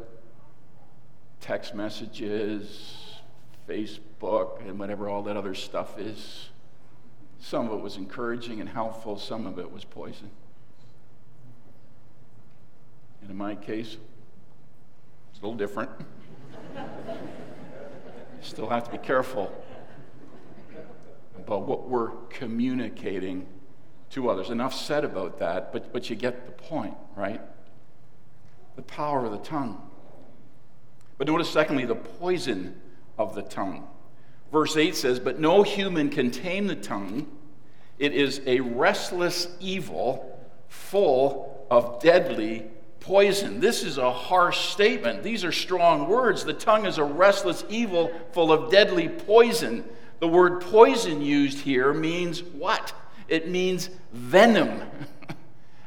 text 1.40 1.74
messages, 1.74 3.20
Facebook, 3.68 4.60
and 4.66 4.78
whatever 4.78 5.08
all 5.08 5.22
that 5.22 5.36
other 5.36 5.54
stuff 5.54 5.98
is. 5.98 6.48
Some 7.40 7.68
of 7.68 7.78
it 7.78 7.82
was 7.82 7.96
encouraging 7.96 8.60
and 8.60 8.68
helpful, 8.68 9.18
some 9.18 9.46
of 9.46 9.58
it 9.58 9.70
was 9.70 9.84
poison. 9.84 10.30
And 13.20 13.30
in 13.30 13.36
my 13.36 13.54
case, 13.54 13.96
it's 15.30 15.40
a 15.40 15.42
little 15.42 15.56
different. 15.56 15.90
Still 18.40 18.68
have 18.68 18.84
to 18.84 18.90
be 18.90 18.98
careful 18.98 19.52
about 21.36 21.66
what 21.66 21.88
we're 21.88 22.10
communicating 22.30 23.46
to 24.10 24.30
others. 24.30 24.50
Enough 24.50 24.74
said 24.74 25.04
about 25.04 25.38
that, 25.38 25.72
but, 25.72 25.92
but 25.92 26.08
you 26.10 26.16
get 26.16 26.46
the 26.46 26.52
point, 26.52 26.94
right? 27.16 27.40
The 28.76 28.82
power 28.82 29.26
of 29.26 29.32
the 29.32 29.38
tongue. 29.38 29.87
But 31.18 31.26
notice, 31.26 31.50
secondly, 31.50 31.84
the 31.84 31.96
poison 31.96 32.80
of 33.18 33.34
the 33.34 33.42
tongue. 33.42 33.86
Verse 34.52 34.76
8 34.76 34.94
says, 34.94 35.20
But 35.20 35.40
no 35.40 35.62
human 35.62 36.08
can 36.08 36.30
tame 36.30 36.66
the 36.66 36.76
tongue. 36.76 37.26
It 37.98 38.14
is 38.14 38.40
a 38.46 38.60
restless 38.60 39.48
evil 39.60 40.38
full 40.68 41.66
of 41.70 42.00
deadly 42.00 42.66
poison. 43.00 43.60
This 43.60 43.82
is 43.82 43.98
a 43.98 44.12
harsh 44.12 44.70
statement. 44.70 45.22
These 45.22 45.44
are 45.44 45.52
strong 45.52 46.08
words. 46.08 46.44
The 46.44 46.52
tongue 46.52 46.86
is 46.86 46.98
a 46.98 47.04
restless 47.04 47.64
evil 47.68 48.12
full 48.32 48.52
of 48.52 48.70
deadly 48.70 49.08
poison. 49.08 49.84
The 50.20 50.28
word 50.28 50.60
poison 50.60 51.20
used 51.20 51.58
here 51.58 51.92
means 51.92 52.42
what? 52.42 52.92
It 53.28 53.48
means 53.48 53.90
venom. 54.12 54.82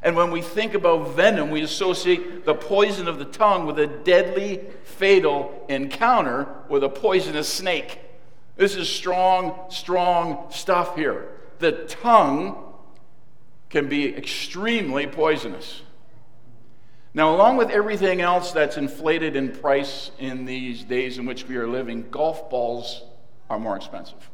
and 0.03 0.15
when 0.15 0.31
we 0.31 0.41
think 0.41 0.73
about 0.73 1.09
venom, 1.15 1.51
we 1.51 1.61
associate 1.61 2.43
the 2.43 2.55
poison 2.55 3.07
of 3.07 3.19
the 3.19 3.25
tongue 3.25 3.67
with 3.67 3.77
a 3.77 3.85
deadly, 3.85 4.61
fatal 4.83 5.65
encounter 5.69 6.47
with 6.69 6.83
a 6.83 6.89
poisonous 6.89 7.47
snake. 7.47 7.99
This 8.55 8.75
is 8.75 8.89
strong, 8.89 9.67
strong 9.69 10.47
stuff 10.49 10.95
here. 10.95 11.29
The 11.59 11.71
tongue 11.71 12.73
can 13.69 13.89
be 13.89 14.15
extremely 14.15 15.05
poisonous. 15.05 15.83
Now, 17.13 17.35
along 17.35 17.57
with 17.57 17.69
everything 17.69 18.21
else 18.21 18.53
that's 18.53 18.77
inflated 18.77 19.35
in 19.35 19.51
price 19.51 20.11
in 20.17 20.45
these 20.45 20.83
days 20.83 21.17
in 21.17 21.25
which 21.25 21.47
we 21.47 21.57
are 21.57 21.67
living, 21.67 22.09
golf 22.09 22.49
balls 22.49 23.03
are 23.49 23.59
more 23.59 23.75
expensive. 23.75 24.29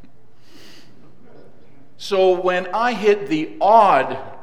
So 1.97 2.39
when 2.39 2.67
I 2.67 2.93
hit 2.93 3.27
the 3.27 3.57
odd 3.59 4.36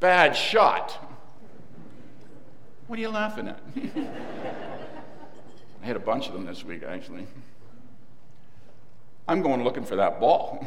bad 0.00 0.36
shot, 0.36 0.98
what 2.86 2.98
are 2.98 3.02
you 3.02 3.08
laughing 3.08 3.48
at? 3.48 3.58
I 5.82 5.86
had 5.86 5.96
a 5.96 6.00
bunch 6.00 6.28
of 6.28 6.34
them 6.34 6.46
this 6.46 6.64
week, 6.64 6.82
actually. 6.86 7.26
I'm 9.26 9.42
going 9.42 9.64
looking 9.64 9.84
for 9.84 9.96
that 9.96 10.20
ball. 10.20 10.64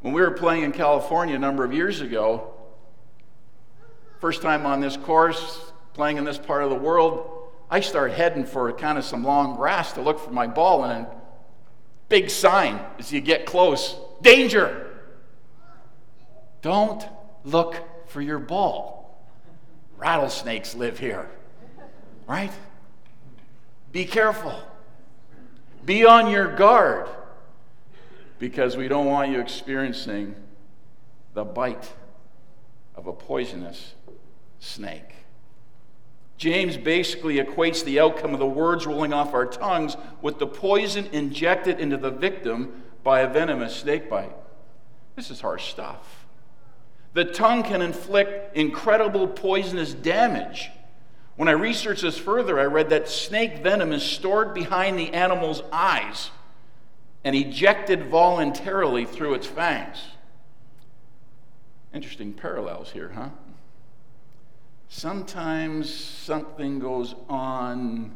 When 0.00 0.14
we 0.14 0.22
were 0.22 0.30
playing 0.30 0.62
in 0.62 0.72
California 0.72 1.36
a 1.36 1.38
number 1.38 1.62
of 1.62 1.74
years 1.74 2.00
ago, 2.00 2.54
first 4.18 4.40
time 4.40 4.64
on 4.64 4.80
this 4.80 4.96
course, 4.96 5.72
playing 5.92 6.16
in 6.16 6.24
this 6.24 6.38
part 6.38 6.64
of 6.64 6.70
the 6.70 6.76
world, 6.76 7.50
I 7.70 7.80
start 7.80 8.12
heading 8.12 8.46
for 8.46 8.72
kind 8.72 8.96
of 8.96 9.04
some 9.04 9.24
long 9.24 9.56
grass 9.56 9.92
to 9.92 10.00
look 10.00 10.18
for 10.18 10.30
my 10.30 10.46
ball, 10.46 10.84
and 10.84 11.06
a 11.06 11.10
big 12.08 12.30
sign 12.30 12.80
as 12.98 13.12
you 13.12 13.20
get 13.20 13.44
close 13.44 13.94
danger. 14.22 14.86
Don't 16.62 17.06
look 17.44 17.76
for 18.08 18.20
your 18.20 18.38
ball. 18.38 19.24
Rattlesnakes 19.96 20.74
live 20.74 20.98
here, 20.98 21.28
right? 22.26 22.52
Be 23.92 24.04
careful. 24.04 24.54
Be 25.84 26.06
on 26.06 26.30
your 26.30 26.54
guard 26.54 27.08
because 28.38 28.76
we 28.76 28.88
don't 28.88 29.06
want 29.06 29.30
you 29.30 29.40
experiencing 29.40 30.34
the 31.34 31.44
bite 31.44 31.92
of 32.94 33.06
a 33.06 33.12
poisonous 33.12 33.94
snake. 34.58 35.14
James 36.38 36.78
basically 36.78 37.36
equates 37.36 37.84
the 37.84 38.00
outcome 38.00 38.32
of 38.32 38.40
the 38.40 38.46
words 38.46 38.86
rolling 38.86 39.12
off 39.12 39.34
our 39.34 39.44
tongues 39.44 39.96
with 40.22 40.38
the 40.38 40.46
poison 40.46 41.06
injected 41.12 41.78
into 41.78 41.98
the 41.98 42.10
victim 42.10 42.82
by 43.02 43.20
a 43.20 43.28
venomous 43.28 43.76
snake 43.76 44.08
bite. 44.08 44.34
This 45.16 45.30
is 45.30 45.42
harsh 45.42 45.70
stuff. 45.70 46.19
The 47.12 47.24
tongue 47.24 47.62
can 47.62 47.82
inflict 47.82 48.56
incredible 48.56 49.26
poisonous 49.26 49.92
damage. 49.92 50.70
When 51.36 51.48
I 51.48 51.52
researched 51.52 52.02
this 52.02 52.18
further, 52.18 52.60
I 52.60 52.64
read 52.64 52.90
that 52.90 53.08
snake 53.08 53.62
venom 53.62 53.92
is 53.92 54.02
stored 54.02 54.54
behind 54.54 54.98
the 54.98 55.12
animal's 55.12 55.62
eyes 55.72 56.30
and 57.24 57.34
ejected 57.34 58.06
voluntarily 58.06 59.04
through 59.04 59.34
its 59.34 59.46
fangs. 59.46 59.98
Interesting 61.92 62.32
parallels 62.32 62.92
here, 62.92 63.10
huh? 63.14 63.30
Sometimes 64.88 65.92
something 65.92 66.78
goes 66.78 67.14
on 67.28 68.14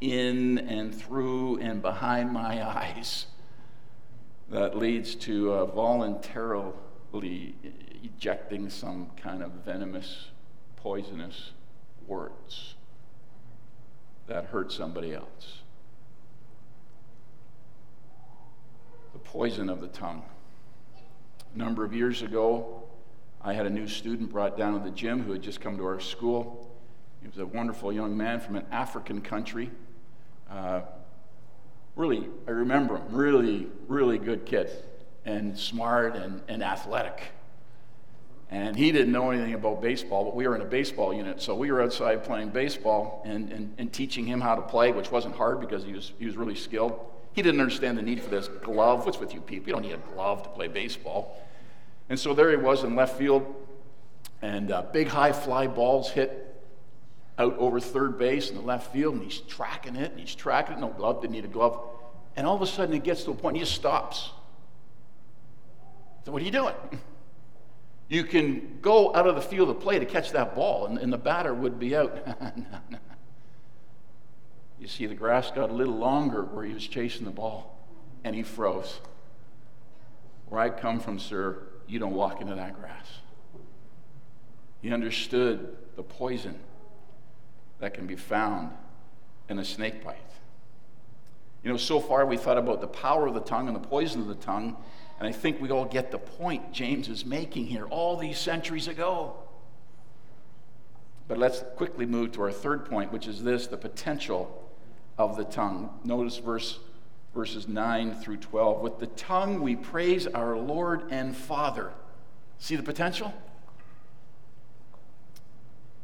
in 0.00 0.58
and 0.58 0.94
through 0.94 1.58
and 1.58 1.80
behind 1.80 2.32
my 2.32 2.66
eyes 2.78 3.26
that 4.48 4.76
leads 4.76 5.14
to 5.14 5.52
uh, 5.52 5.66
voluntarily 5.66 7.54
ejecting 8.06 8.70
some 8.70 9.10
kind 9.16 9.42
of 9.42 9.50
venomous, 9.64 10.28
poisonous 10.76 11.50
words 12.06 12.74
that 14.26 14.46
hurt 14.46 14.72
somebody 14.72 15.14
else. 15.14 15.60
The 19.12 19.18
poison 19.18 19.68
of 19.68 19.80
the 19.80 19.88
tongue. 19.88 20.22
A 21.54 21.58
number 21.58 21.84
of 21.84 21.94
years 21.94 22.22
ago, 22.22 22.82
I 23.42 23.54
had 23.54 23.66
a 23.66 23.70
new 23.70 23.88
student 23.88 24.30
brought 24.30 24.56
down 24.56 24.74
to 24.74 24.80
the 24.80 24.94
gym 24.94 25.22
who 25.22 25.32
had 25.32 25.42
just 25.42 25.60
come 25.60 25.76
to 25.78 25.84
our 25.84 26.00
school. 26.00 26.70
He 27.22 27.28
was 27.28 27.38
a 27.38 27.46
wonderful 27.46 27.92
young 27.92 28.16
man 28.16 28.40
from 28.40 28.56
an 28.56 28.66
African 28.70 29.20
country. 29.20 29.70
Uh, 30.50 30.82
really, 31.96 32.28
I 32.46 32.50
remember 32.50 32.98
him, 32.98 33.04
really, 33.10 33.68
really 33.88 34.18
good 34.18 34.46
kid 34.46 34.70
and 35.24 35.58
smart 35.58 36.14
and, 36.14 36.42
and 36.48 36.62
athletic. 36.62 37.32
And 38.50 38.76
he 38.76 38.92
didn't 38.92 39.10
know 39.10 39.30
anything 39.30 39.54
about 39.54 39.82
baseball, 39.82 40.24
but 40.24 40.36
we 40.36 40.46
were 40.46 40.54
in 40.54 40.62
a 40.62 40.66
baseball 40.66 41.12
unit. 41.12 41.42
So 41.42 41.54
we 41.54 41.72
were 41.72 41.82
outside 41.82 42.22
playing 42.22 42.50
baseball 42.50 43.22
and, 43.24 43.50
and, 43.50 43.74
and 43.78 43.92
teaching 43.92 44.24
him 44.24 44.40
how 44.40 44.54
to 44.54 44.62
play, 44.62 44.92
which 44.92 45.10
wasn't 45.10 45.34
hard 45.34 45.60
because 45.60 45.82
he 45.82 45.92
was, 45.92 46.12
he 46.18 46.26
was 46.26 46.36
really 46.36 46.54
skilled. 46.54 46.98
He 47.32 47.42
didn't 47.42 47.60
understand 47.60 47.98
the 47.98 48.02
need 48.02 48.22
for 48.22 48.30
this 48.30 48.48
glove. 48.48 49.04
What's 49.04 49.18
with 49.18 49.34
you 49.34 49.40
people? 49.40 49.68
You 49.68 49.72
don't 49.74 49.82
need 49.82 49.92
a 49.92 50.14
glove 50.14 50.44
to 50.44 50.48
play 50.50 50.68
baseball. 50.68 51.42
And 52.08 52.18
so 52.18 52.34
there 52.34 52.50
he 52.50 52.56
was 52.56 52.84
in 52.84 52.94
left 52.94 53.18
field, 53.18 53.52
and 54.40 54.70
uh, 54.70 54.82
big 54.92 55.08
high 55.08 55.32
fly 55.32 55.66
balls 55.66 56.10
hit 56.10 56.42
out 57.38 57.58
over 57.58 57.80
third 57.80 58.16
base 58.16 58.48
in 58.48 58.56
the 58.56 58.62
left 58.62 58.92
field, 58.92 59.14
and 59.14 59.24
he's 59.24 59.40
tracking 59.40 59.96
it, 59.96 60.12
and 60.12 60.20
he's 60.20 60.34
tracking 60.34 60.76
it. 60.76 60.80
No 60.80 60.88
glove, 60.88 61.20
didn't 61.20 61.34
need 61.34 61.44
a 61.44 61.48
glove. 61.48 61.80
And 62.36 62.46
all 62.46 62.54
of 62.54 62.62
a 62.62 62.66
sudden, 62.66 62.94
it 62.94 63.02
gets 63.02 63.24
to 63.24 63.32
a 63.32 63.34
point, 63.34 63.56
he 63.56 63.62
just 63.62 63.74
stops. 63.74 64.30
So, 66.24 66.32
what 66.32 66.40
are 66.42 66.44
you 66.44 66.52
doing? 66.52 66.74
You 68.08 68.24
can 68.24 68.78
go 68.82 69.14
out 69.14 69.26
of 69.26 69.34
the 69.34 69.40
field 69.40 69.68
of 69.68 69.80
play 69.80 69.98
to 69.98 70.06
catch 70.06 70.32
that 70.32 70.54
ball, 70.54 70.86
and, 70.86 70.98
and 70.98 71.12
the 71.12 71.18
batter 71.18 71.52
would 71.52 71.78
be 71.78 71.96
out. 71.96 72.26
You 74.78 74.86
see, 74.86 75.06
the 75.06 75.14
grass 75.14 75.50
got 75.50 75.70
a 75.70 75.72
little 75.72 75.96
longer 75.96 76.42
where 76.42 76.64
he 76.64 76.74
was 76.74 76.86
chasing 76.86 77.24
the 77.24 77.30
ball, 77.30 77.78
and 78.24 78.36
he 78.36 78.42
froze. 78.42 79.00
Where 80.48 80.60
I 80.60 80.70
come 80.70 81.00
from, 81.00 81.18
sir, 81.18 81.62
you 81.86 81.98
don't 81.98 82.14
walk 82.14 82.40
into 82.40 82.54
that 82.54 82.78
grass. 82.78 83.06
He 84.82 84.92
understood 84.92 85.76
the 85.96 86.02
poison 86.02 86.58
that 87.80 87.94
can 87.94 88.06
be 88.06 88.16
found 88.16 88.70
in 89.48 89.58
a 89.58 89.64
snake 89.64 90.04
bite. 90.04 90.16
You 91.64 91.70
know, 91.70 91.76
so 91.76 91.98
far 91.98 92.26
we 92.26 92.36
thought 92.36 92.58
about 92.58 92.80
the 92.80 92.86
power 92.86 93.26
of 93.26 93.34
the 93.34 93.40
tongue 93.40 93.66
and 93.66 93.74
the 93.74 93.88
poison 93.88 94.20
of 94.20 94.28
the 94.28 94.34
tongue, 94.36 94.76
and 95.18 95.28
I 95.28 95.32
think 95.32 95.60
we 95.60 95.70
all 95.70 95.84
get 95.84 96.10
the 96.10 96.18
point 96.18 96.72
James 96.72 97.08
is 97.08 97.24
making 97.24 97.66
here 97.66 97.86
all 97.86 98.16
these 98.16 98.38
centuries 98.38 98.86
ago. 98.86 99.34
But 101.28 101.38
let's 101.38 101.64
quickly 101.76 102.06
move 102.06 102.32
to 102.32 102.42
our 102.42 102.52
third 102.52 102.84
point, 102.84 103.12
which 103.12 103.26
is 103.26 103.42
this 103.42 103.66
the 103.66 103.76
potential 103.76 104.70
of 105.18 105.36
the 105.36 105.44
tongue. 105.44 105.90
Notice 106.04 106.36
verse, 106.36 106.78
verses 107.34 107.66
9 107.66 108.14
through 108.16 108.36
12. 108.36 108.80
With 108.80 108.98
the 108.98 109.06
tongue 109.08 109.62
we 109.62 109.74
praise 109.74 110.26
our 110.26 110.56
Lord 110.56 111.10
and 111.10 111.34
Father. 111.34 111.92
See 112.58 112.76
the 112.76 112.82
potential? 112.82 113.34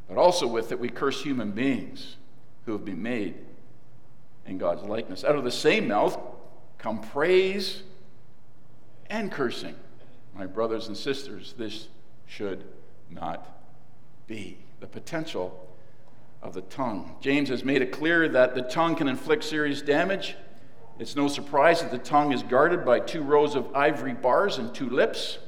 But 0.09 0.17
also 0.17 0.47
with 0.47 0.73
it 0.73 0.81
we 0.81 0.89
curse 0.89 1.23
human 1.23 1.53
beings 1.53 2.17
who 2.65 2.73
have 2.73 2.85
been 2.85 3.03
made 3.03 3.35
in 4.47 4.59
God's 4.59 4.83
likeness. 4.83 5.23
Out 5.23 5.37
of 5.37 5.45
the 5.45 5.51
same 5.51 5.89
mouth 5.89 6.19
come 6.79 7.01
praise 7.01 7.83
and 9.13 9.31
cursing. 9.31 9.77
My 10.35 10.47
brothers 10.47 10.89
and 10.89 10.97
sisters, 10.97 11.55
this 11.59 11.89
should 12.27 12.65
not 13.11 13.47
be. 14.27 14.57
The 14.81 14.87
potential 14.87 15.69
of 16.43 16.55
the 16.55 16.63
tongue. 16.63 17.15
James 17.21 17.51
has 17.51 17.63
made 17.63 17.83
it 17.83 17.93
clear 17.93 18.27
that 18.31 18.55
the 18.55 18.63
tongue 18.63 18.97
can 18.97 19.07
inflict 19.07 19.45
serious 19.45 19.83
damage. 19.83 20.35
It's 20.99 21.15
no 21.15 21.29
surprise 21.29 21.83
that 21.83 21.91
the 21.91 21.99
tongue 21.99 22.33
is 22.33 22.43
guarded 22.43 22.87
by 22.87 23.01
two 23.01 23.23
rows 23.23 23.55
of 23.55 23.77
ivory 23.77 24.15
bars 24.15 24.57
and 24.57 24.75
two 24.75 24.89
lips. 24.89 25.39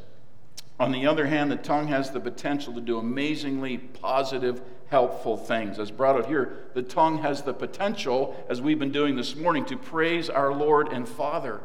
On 0.78 0.92
the 0.92 1.06
other 1.06 1.26
hand, 1.26 1.50
the 1.50 1.56
tongue 1.56 1.88
has 1.88 2.10
the 2.10 2.20
potential 2.20 2.74
to 2.74 2.82
do 2.82 2.98
amazingly 2.98 3.78
positive, 3.78 4.60
helpful 4.88 5.38
things. 5.38 5.78
As 5.78 5.90
brought 5.90 6.16
out 6.16 6.26
here, 6.26 6.66
the 6.74 6.82
tongue 6.82 7.18
has 7.22 7.42
the 7.42 7.54
potential, 7.54 8.36
as 8.50 8.60
we've 8.60 8.78
been 8.78 8.92
doing 8.92 9.16
this 9.16 9.34
morning, 9.34 9.64
to 9.66 9.76
praise 9.78 10.28
our 10.28 10.52
Lord 10.52 10.88
and 10.92 11.08
Father. 11.08 11.62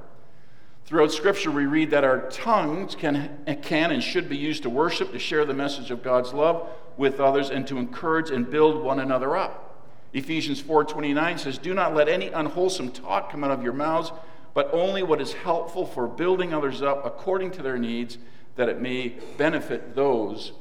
Throughout 0.86 1.12
Scripture, 1.12 1.52
we 1.52 1.66
read 1.66 1.92
that 1.92 2.04
our 2.04 2.30
tongues 2.30 2.96
can, 2.96 3.38
can 3.62 3.92
and 3.92 4.02
should 4.04 4.28
be 4.28 4.38
used 4.38 4.64
to 4.64 4.70
worship, 4.70 5.12
to 5.12 5.20
share 5.20 5.46
the 5.46 5.54
message 5.54 5.92
of 5.92 6.02
God's 6.02 6.34
love 6.34 6.68
with 6.98 7.20
others, 7.20 7.50
and 7.50 7.68
to 7.68 7.78
encourage 7.78 8.32
and 8.32 8.50
build 8.50 8.84
one 8.84 9.00
another 9.00 9.38
up. 9.38 9.86
Ephesians 10.14 10.60
4:29 10.60 11.38
says, 11.38 11.58
"Do 11.58 11.74
not 11.74 11.94
let 11.94 12.10
any 12.10 12.30
unwholesome 12.30 12.92
talk 12.92 13.32
come 13.32 13.44
out 13.44 13.52
of 13.52 13.64
your 13.64 13.74
mouths, 13.74 14.12
but 14.56 14.74
only 14.74 15.04
what 15.04 15.22
is 15.22 15.34
helpful 15.34 15.86
for 15.86 16.08
building 16.08 16.54
others 16.54 16.82
up 16.82 17.06
according 17.06 17.52
to 17.52 17.62
their 17.62 17.78
needs." 17.78 18.18
that 18.60 18.68
it 18.68 18.82
may 18.82 19.16
benefit 19.38 19.96
those 19.96 20.52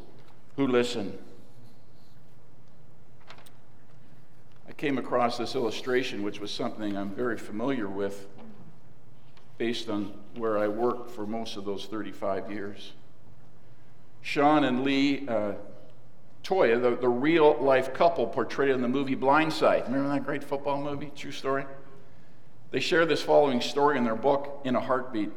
who 0.54 0.68
listen. 0.68 1.18
I 4.68 4.72
came 4.72 4.98
across 4.98 5.36
this 5.36 5.56
illustration, 5.56 6.22
which 6.22 6.38
was 6.38 6.52
something 6.52 6.96
I'm 6.96 7.10
very 7.10 7.36
familiar 7.36 7.88
with 7.88 8.28
based 9.58 9.90
on 9.90 10.14
where 10.36 10.56
I 10.56 10.68
worked 10.68 11.10
for 11.10 11.26
most 11.26 11.56
of 11.56 11.64
those 11.64 11.86
35 11.86 12.50
years. 12.50 12.92
Sean 14.22 14.64
and 14.64 14.84
Lee 14.84 15.26
uh, 15.28 15.52
Tuohy, 16.44 16.80
the, 16.80 16.96
the 16.96 17.08
real 17.08 17.58
life 17.60 17.92
couple 17.92 18.26
portrayed 18.26 18.70
in 18.70 18.80
the 18.80 18.88
movie 18.88 19.16
Blindside. 19.16 19.84
Remember 19.86 20.08
that 20.08 20.24
great 20.24 20.44
football 20.44 20.80
movie? 20.80 21.10
True 21.14 21.32
story? 21.32 21.66
They 22.70 22.80
share 22.80 23.04
this 23.04 23.22
following 23.22 23.60
story 23.60 23.98
in 23.98 24.04
their 24.04 24.16
book, 24.16 24.60
In 24.64 24.76
a 24.76 24.80
Heartbeat. 24.80 25.30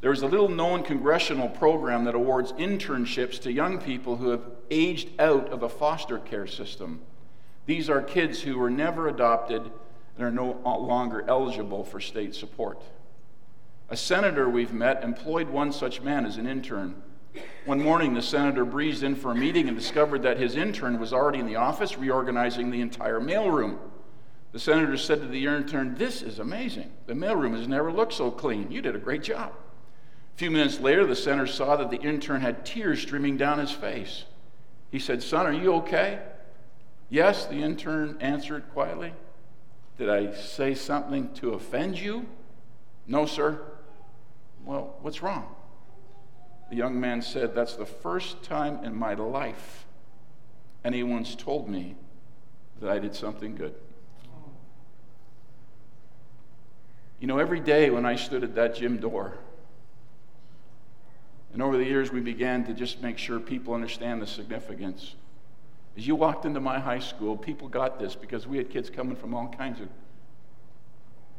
There 0.00 0.12
is 0.12 0.22
a 0.22 0.26
little 0.26 0.50
known 0.50 0.82
congressional 0.82 1.48
program 1.48 2.04
that 2.04 2.14
awards 2.14 2.52
internships 2.52 3.40
to 3.42 3.52
young 3.52 3.78
people 3.78 4.16
who 4.16 4.28
have 4.30 4.42
aged 4.70 5.08
out 5.18 5.48
of 5.48 5.62
a 5.62 5.68
foster 5.68 6.18
care 6.18 6.46
system. 6.46 7.00
These 7.64 7.88
are 7.88 8.02
kids 8.02 8.42
who 8.42 8.58
were 8.58 8.68
never 8.68 9.08
adopted 9.08 9.62
and 10.16 10.24
are 10.26 10.30
no 10.30 10.60
longer 10.62 11.24
eligible 11.26 11.84
for 11.84 12.00
state 12.00 12.34
support. 12.34 12.82
A 13.90 13.96
senator 13.96 14.48
we've 14.48 14.72
met 14.72 15.04
employed 15.04 15.48
one 15.48 15.72
such 15.72 16.00
man 16.00 16.24
as 16.24 16.36
an 16.36 16.46
intern. 16.46 17.02
One 17.64 17.82
morning, 17.82 18.14
the 18.14 18.22
senator 18.22 18.64
breezed 18.64 19.02
in 19.02 19.16
for 19.16 19.32
a 19.32 19.36
meeting 19.36 19.68
and 19.68 19.76
discovered 19.76 20.22
that 20.22 20.38
his 20.38 20.56
intern 20.56 20.98
was 20.98 21.12
already 21.12 21.38
in 21.38 21.46
the 21.46 21.56
office 21.56 21.98
reorganizing 21.98 22.70
the 22.70 22.80
entire 22.80 23.20
mailroom. 23.20 23.78
The 24.52 24.58
senator 24.58 24.96
said 24.96 25.20
to 25.20 25.26
the 25.26 25.46
intern, 25.46 25.96
This 25.96 26.22
is 26.22 26.38
amazing. 26.38 26.92
The 27.06 27.14
mailroom 27.14 27.56
has 27.56 27.66
never 27.66 27.92
looked 27.92 28.14
so 28.14 28.30
clean. 28.30 28.70
You 28.70 28.80
did 28.80 28.94
a 28.94 29.00
great 29.00 29.22
job. 29.22 29.52
A 30.34 30.38
few 30.38 30.50
minutes 30.50 30.80
later, 30.80 31.06
the 31.06 31.16
senator 31.16 31.46
saw 31.46 31.76
that 31.76 31.90
the 31.90 32.00
intern 32.00 32.40
had 32.40 32.64
tears 32.64 33.02
streaming 33.02 33.36
down 33.36 33.58
his 33.58 33.72
face. 33.72 34.24
He 34.90 34.98
said, 34.98 35.22
Son, 35.22 35.46
are 35.46 35.52
you 35.52 35.74
okay? 35.74 36.20
Yes, 37.10 37.46
the 37.46 37.56
intern 37.56 38.16
answered 38.20 38.64
quietly. 38.72 39.12
Did 39.98 40.08
I 40.08 40.32
say 40.34 40.74
something 40.74 41.32
to 41.34 41.54
offend 41.54 41.98
you? 41.98 42.26
No, 43.06 43.26
sir. 43.26 43.60
Well, 44.64 44.96
what's 45.02 45.22
wrong? 45.22 45.54
The 46.70 46.76
young 46.76 46.98
man 46.98 47.22
said, 47.22 47.54
That's 47.54 47.74
the 47.76 47.86
first 47.86 48.42
time 48.42 48.84
in 48.84 48.94
my 48.94 49.14
life 49.14 49.86
anyone's 50.84 51.34
told 51.34 51.68
me 51.68 51.96
that 52.80 52.90
I 52.90 52.98
did 52.98 53.14
something 53.14 53.56
good. 53.56 53.74
You 57.20 57.26
know, 57.26 57.38
every 57.38 57.60
day 57.60 57.88
when 57.90 58.04
I 58.04 58.16
stood 58.16 58.44
at 58.44 58.54
that 58.56 58.74
gym 58.74 58.98
door, 58.98 59.38
and 61.52 61.62
over 61.62 61.76
the 61.76 61.84
years, 61.84 62.10
we 62.10 62.20
began 62.20 62.64
to 62.66 62.74
just 62.74 63.00
make 63.00 63.16
sure 63.16 63.38
people 63.38 63.74
understand 63.74 64.20
the 64.20 64.26
significance. 64.26 65.14
As 65.96 66.06
you 66.06 66.16
walked 66.16 66.44
into 66.44 66.60
my 66.60 66.80
high 66.80 66.98
school, 66.98 67.36
people 67.36 67.68
got 67.68 68.00
this 68.00 68.16
because 68.16 68.46
we 68.46 68.58
had 68.58 68.68
kids 68.68 68.90
coming 68.90 69.14
from 69.14 69.32
all 69.34 69.48
kinds 69.48 69.80
of 69.80 69.88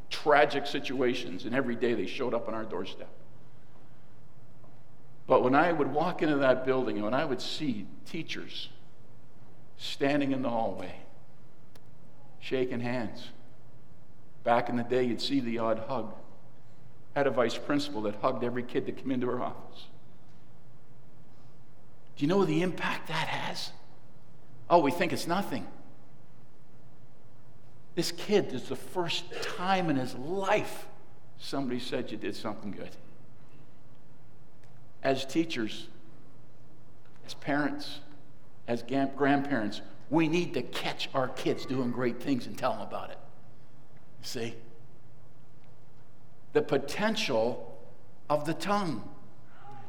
tragic 0.09 0.65
situations, 0.67 1.45
and 1.45 1.55
every 1.55 1.75
day 1.75 1.93
they 1.93 2.05
showed 2.05 2.33
up 2.33 2.47
on 2.47 2.53
our 2.53 2.63
doorstep. 2.63 3.09
But 5.27 5.43
when 5.43 5.55
I 5.55 5.71
would 5.71 5.91
walk 5.91 6.21
into 6.21 6.37
that 6.37 6.65
building 6.65 6.97
and 6.97 7.05
when 7.05 7.13
I 7.13 7.25
would 7.25 7.41
see 7.41 7.87
teachers 8.05 8.69
standing 9.77 10.31
in 10.31 10.41
the 10.41 10.49
hallway, 10.49 10.95
shaking 12.39 12.79
hands, 12.79 13.29
back 14.43 14.69
in 14.69 14.75
the 14.75 14.83
day, 14.83 15.03
you'd 15.03 15.21
see 15.21 15.39
the 15.39 15.57
odd 15.57 15.79
hug. 15.87 16.13
Had 17.15 17.27
a 17.27 17.31
vice 17.31 17.57
principal 17.57 18.01
that 18.03 18.15
hugged 18.17 18.43
every 18.43 18.63
kid 18.63 18.85
that 18.85 18.97
came 18.97 19.11
into 19.11 19.27
her 19.27 19.41
office. 19.41 19.85
Do 22.15 22.23
you 22.23 22.27
know 22.27 22.45
the 22.45 22.61
impact 22.61 23.07
that 23.07 23.27
has? 23.27 23.71
Oh, 24.69 24.79
we 24.79 24.91
think 24.91 25.11
it's 25.11 25.27
nothing. 25.27 25.65
This 27.95 28.11
kid, 28.11 28.49
this 28.51 28.63
is 28.63 28.69
the 28.69 28.75
first 28.75 29.23
time 29.41 29.89
in 29.89 29.95
his 29.95 30.13
life 30.15 30.87
somebody 31.37 31.79
said 31.79 32.11
you 32.11 32.17
did 32.17 32.35
something 32.35 32.71
good. 32.71 32.89
As 35.03 35.25
teachers, 35.25 35.87
as 37.25 37.33
parents, 37.35 37.99
as 38.67 38.83
grandparents, 38.83 39.81
we 40.09 40.27
need 40.27 40.53
to 40.53 40.61
catch 40.61 41.09
our 41.13 41.27
kids 41.29 41.65
doing 41.65 41.91
great 41.91 42.21
things 42.21 42.47
and 42.47 42.57
tell 42.57 42.73
them 42.73 42.81
about 42.81 43.11
it. 43.11 43.19
See? 44.21 44.55
The 46.53 46.61
potential 46.61 47.77
of 48.29 48.45
the 48.45 48.53
tongue. 48.53 49.07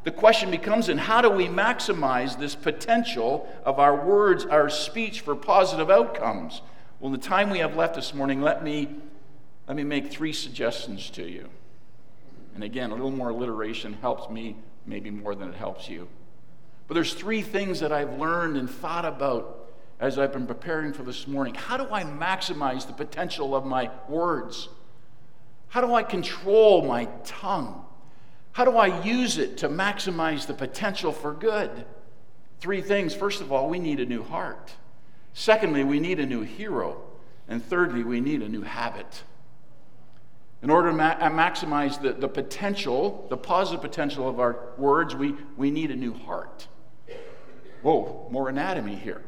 The 0.04 0.10
question 0.10 0.50
becomes 0.50 0.86
then 0.86 0.98
how 0.98 1.20
do 1.20 1.30
we 1.30 1.46
maximize 1.46 2.38
this 2.38 2.54
potential 2.54 3.48
of 3.64 3.78
our 3.78 4.04
words, 4.04 4.44
our 4.44 4.68
speech 4.68 5.22
for 5.22 5.34
positive 5.34 5.90
outcomes? 5.90 6.62
Well, 6.98 7.12
in 7.12 7.20
the 7.20 7.26
time 7.26 7.50
we 7.50 7.58
have 7.58 7.76
left 7.76 7.94
this 7.94 8.14
morning, 8.14 8.40
let 8.40 8.64
me, 8.64 8.88
let 9.68 9.76
me 9.76 9.84
make 9.84 10.10
three 10.10 10.32
suggestions 10.32 11.10
to 11.10 11.28
you. 11.28 11.48
And 12.54 12.64
again, 12.64 12.90
a 12.90 12.94
little 12.94 13.10
more 13.10 13.28
alliteration 13.28 13.92
helps 13.94 14.30
me 14.30 14.56
maybe 14.86 15.10
more 15.10 15.34
than 15.34 15.50
it 15.50 15.54
helps 15.56 15.90
you. 15.90 16.08
But 16.88 16.94
there's 16.94 17.12
three 17.12 17.42
things 17.42 17.80
that 17.80 17.92
I've 17.92 18.18
learned 18.18 18.56
and 18.56 18.70
thought 18.70 19.04
about 19.04 19.68
as 20.00 20.18
I've 20.18 20.32
been 20.32 20.46
preparing 20.46 20.94
for 20.94 21.02
this 21.02 21.26
morning. 21.26 21.54
How 21.54 21.76
do 21.76 21.86
I 21.92 22.02
maximize 22.04 22.86
the 22.86 22.92
potential 22.94 23.54
of 23.54 23.66
my 23.66 23.90
words? 24.08 24.68
How 25.68 25.82
do 25.82 25.94
I 25.94 26.02
control 26.02 26.82
my 26.82 27.06
tongue? 27.24 27.84
How 28.52 28.64
do 28.64 28.76
I 28.76 29.02
use 29.02 29.36
it 29.36 29.58
to 29.58 29.68
maximize 29.68 30.46
the 30.46 30.54
potential 30.54 31.12
for 31.12 31.34
good? 31.34 31.84
Three 32.60 32.80
things. 32.80 33.14
First 33.14 33.42
of 33.42 33.52
all, 33.52 33.68
we 33.68 33.78
need 33.78 34.00
a 34.00 34.06
new 34.06 34.22
heart. 34.22 34.72
Secondly, 35.38 35.84
we 35.84 36.00
need 36.00 36.18
a 36.18 36.24
new 36.24 36.40
hero. 36.40 36.96
And 37.46 37.62
thirdly, 37.62 38.02
we 38.02 38.22
need 38.22 38.40
a 38.40 38.48
new 38.48 38.62
habit. 38.62 39.22
In 40.62 40.70
order 40.70 40.88
to 40.88 40.96
ma- 40.96 41.18
uh, 41.20 41.28
maximize 41.28 42.00
the, 42.00 42.14
the 42.14 42.26
potential, 42.26 43.26
the 43.28 43.36
positive 43.36 43.82
potential 43.82 44.26
of 44.26 44.40
our 44.40 44.70
words, 44.78 45.14
we, 45.14 45.34
we 45.58 45.70
need 45.70 45.90
a 45.90 45.94
new 45.94 46.14
heart. 46.14 46.66
Whoa, 47.82 48.26
more 48.30 48.48
anatomy 48.48 48.96
here. 48.96 49.22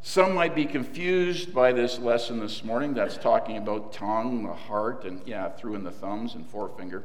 Some 0.00 0.32
might 0.32 0.54
be 0.54 0.64
confused 0.64 1.52
by 1.52 1.72
this 1.72 1.98
lesson 1.98 2.38
this 2.38 2.62
morning 2.62 2.94
that's 2.94 3.16
talking 3.16 3.56
about 3.56 3.92
tongue, 3.92 4.44
the 4.44 4.54
heart, 4.54 5.04
and 5.04 5.20
yeah, 5.26 5.48
through 5.48 5.74
in 5.74 5.82
the 5.82 5.90
thumbs 5.90 6.36
and 6.36 6.46
forefinger. 6.46 7.02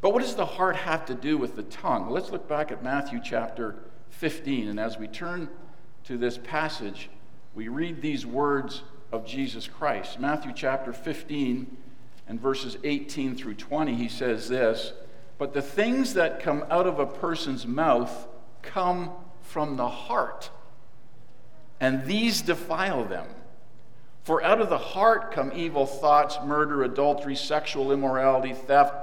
But 0.00 0.14
what 0.14 0.22
does 0.22 0.34
the 0.34 0.46
heart 0.46 0.76
have 0.76 1.04
to 1.06 1.14
do 1.14 1.36
with 1.36 1.56
the 1.56 1.62
tongue? 1.64 2.08
Let's 2.08 2.30
look 2.30 2.48
back 2.48 2.72
at 2.72 2.82
Matthew 2.82 3.20
chapter 3.22 3.76
15. 4.10 4.68
And 4.68 4.80
as 4.80 4.98
we 4.98 5.06
turn 5.06 5.48
to 6.04 6.16
this 6.16 6.38
passage, 6.38 7.10
we 7.54 7.68
read 7.68 8.02
these 8.02 8.24
words 8.24 8.82
of 9.12 9.26
Jesus 9.26 9.66
Christ. 9.66 10.20
Matthew 10.20 10.52
chapter 10.54 10.92
15 10.92 11.76
and 12.28 12.40
verses 12.40 12.76
18 12.84 13.36
through 13.36 13.54
20, 13.54 13.94
he 13.94 14.08
says 14.08 14.48
this 14.48 14.92
But 15.38 15.54
the 15.54 15.62
things 15.62 16.14
that 16.14 16.40
come 16.40 16.64
out 16.70 16.86
of 16.86 16.98
a 16.98 17.06
person's 17.06 17.66
mouth 17.66 18.28
come 18.62 19.12
from 19.42 19.76
the 19.76 19.88
heart 19.88 20.50
and 21.80 22.04
these 22.04 22.42
defile 22.42 23.04
them. 23.04 23.26
For 24.24 24.42
out 24.42 24.60
of 24.60 24.68
the 24.68 24.78
heart 24.78 25.32
come 25.32 25.52
evil 25.54 25.86
thoughts, 25.86 26.38
murder, 26.44 26.82
adultery, 26.82 27.36
sexual 27.36 27.92
immorality, 27.92 28.52
theft. 28.52 28.94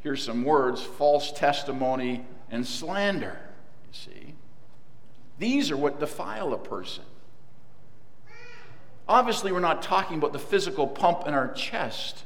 Here's 0.00 0.24
some 0.24 0.44
words 0.44 0.82
false 0.82 1.32
testimony, 1.32 2.24
and 2.50 2.66
slander. 2.66 3.38
You 3.86 3.92
see? 3.92 4.33
These 5.38 5.70
are 5.70 5.76
what 5.76 6.00
defile 6.00 6.52
a 6.52 6.58
person. 6.58 7.04
Obviously, 9.08 9.52
we're 9.52 9.60
not 9.60 9.82
talking 9.82 10.18
about 10.18 10.32
the 10.32 10.38
physical 10.38 10.86
pump 10.86 11.26
in 11.26 11.34
our 11.34 11.52
chest. 11.52 12.24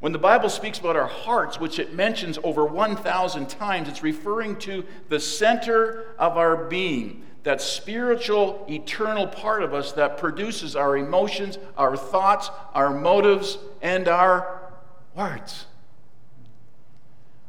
When 0.00 0.12
the 0.12 0.18
Bible 0.18 0.48
speaks 0.48 0.78
about 0.78 0.94
our 0.94 1.08
hearts, 1.08 1.58
which 1.58 1.80
it 1.80 1.92
mentions 1.92 2.38
over 2.44 2.64
1,000 2.64 3.48
times, 3.48 3.88
it's 3.88 4.02
referring 4.02 4.56
to 4.60 4.84
the 5.08 5.18
center 5.18 6.14
of 6.18 6.36
our 6.36 6.56
being, 6.68 7.24
that 7.42 7.60
spiritual, 7.60 8.64
eternal 8.70 9.26
part 9.26 9.64
of 9.64 9.74
us 9.74 9.90
that 9.92 10.18
produces 10.18 10.76
our 10.76 10.96
emotions, 10.96 11.58
our 11.76 11.96
thoughts, 11.96 12.50
our 12.74 12.90
motives, 12.96 13.58
and 13.82 14.06
our 14.06 14.70
words. 15.16 15.66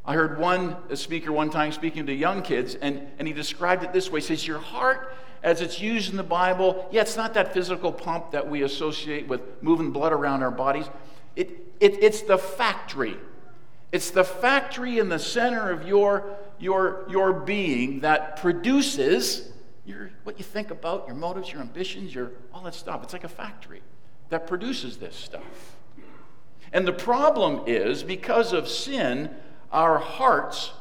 I 0.10 0.16
heard 0.16 0.40
one 0.40 0.76
speaker 0.96 1.32
one 1.32 1.52
time 1.52 1.72
speaking 1.72 2.08
to 2.08 2.12
young 2.12 2.42
kids, 2.42 2.74
and, 2.74 3.12
and 3.20 3.28
he 3.28 3.34
described 3.34 3.84
it 3.84 3.94
this 3.94 4.10
way. 4.12 4.22
He 4.22 4.26
says, 4.26 4.48
Your 4.48 4.58
heart, 4.58 5.14
as 5.44 5.62
it's 5.62 5.80
used 5.80 6.10
in 6.10 6.18
the 6.18 6.24
Bible, 6.24 6.90
yeah, 6.90 7.02
it's 7.02 7.16
not 7.16 7.36
that 7.36 7.54
physical 7.54 7.92
pump 7.92 8.32
that 8.32 8.50
we 8.50 8.64
associate 8.64 9.28
with 9.28 9.42
moving 9.62 9.92
blood 9.92 10.12
around 10.12 10.42
our 10.42 10.50
bodies. 10.50 10.90
It, 11.36 11.52
it, 11.80 12.02
it's 12.02 12.24
the 12.24 12.40
factory. 12.40 13.18
It's 13.92 14.10
the 14.10 14.24
factory 14.24 14.98
in 14.98 15.10
the 15.10 15.20
center 15.20 15.70
of 15.70 15.88
your, 15.88 16.36
your, 16.58 17.06
your 17.08 17.32
being 17.32 18.00
that 18.00 18.38
produces 18.38 19.52
your, 19.86 20.10
what 20.24 20.40
you 20.40 20.44
think 20.44 20.72
about, 20.72 21.06
your 21.06 21.18
motives, 21.18 21.52
your 21.52 21.62
ambitions, 21.62 22.16
your, 22.16 22.32
all 22.52 22.64
that 22.64 22.74
stuff. 22.74 23.04
It's 23.04 23.14
like 23.14 23.26
a 23.26 23.30
factory 23.30 23.84
that 24.30 24.48
produces 24.48 24.98
this 24.98 25.16
stuff. 25.16 25.76
And 26.74 26.88
the 26.88 26.94
problem 26.94 27.62
is 27.68 28.02
because 28.02 28.54
of 28.54 28.68
sin, 28.68 29.36
our 29.72 29.98
hearts 29.98 30.72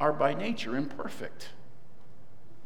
are 0.00 0.12
by 0.12 0.34
nature 0.34 0.76
imperfect. 0.76 1.50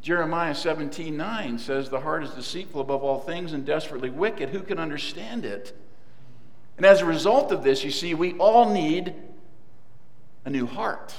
Jeremiah 0.01 0.55
17 0.55 1.17
9 1.17 1.59
says, 1.59 1.89
The 1.89 1.99
heart 1.99 2.23
is 2.23 2.31
deceitful 2.31 2.81
above 2.81 3.03
all 3.03 3.19
things 3.19 3.53
and 3.53 3.65
desperately 3.65 4.09
wicked. 4.09 4.49
Who 4.49 4.61
can 4.61 4.79
understand 4.79 5.45
it? 5.45 5.77
And 6.77 6.85
as 6.85 7.01
a 7.01 7.05
result 7.05 7.51
of 7.51 7.63
this, 7.63 7.83
you 7.83 7.91
see, 7.91 8.13
we 8.13 8.33
all 8.33 8.71
need 8.71 9.13
a 10.45 10.49
new 10.49 10.65
heart. 10.65 11.13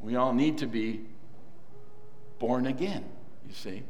We 0.00 0.16
all 0.16 0.32
need 0.32 0.58
to 0.58 0.66
be 0.66 1.00
born 2.38 2.66
again, 2.66 3.04
you 3.46 3.52
see. 3.52 3.82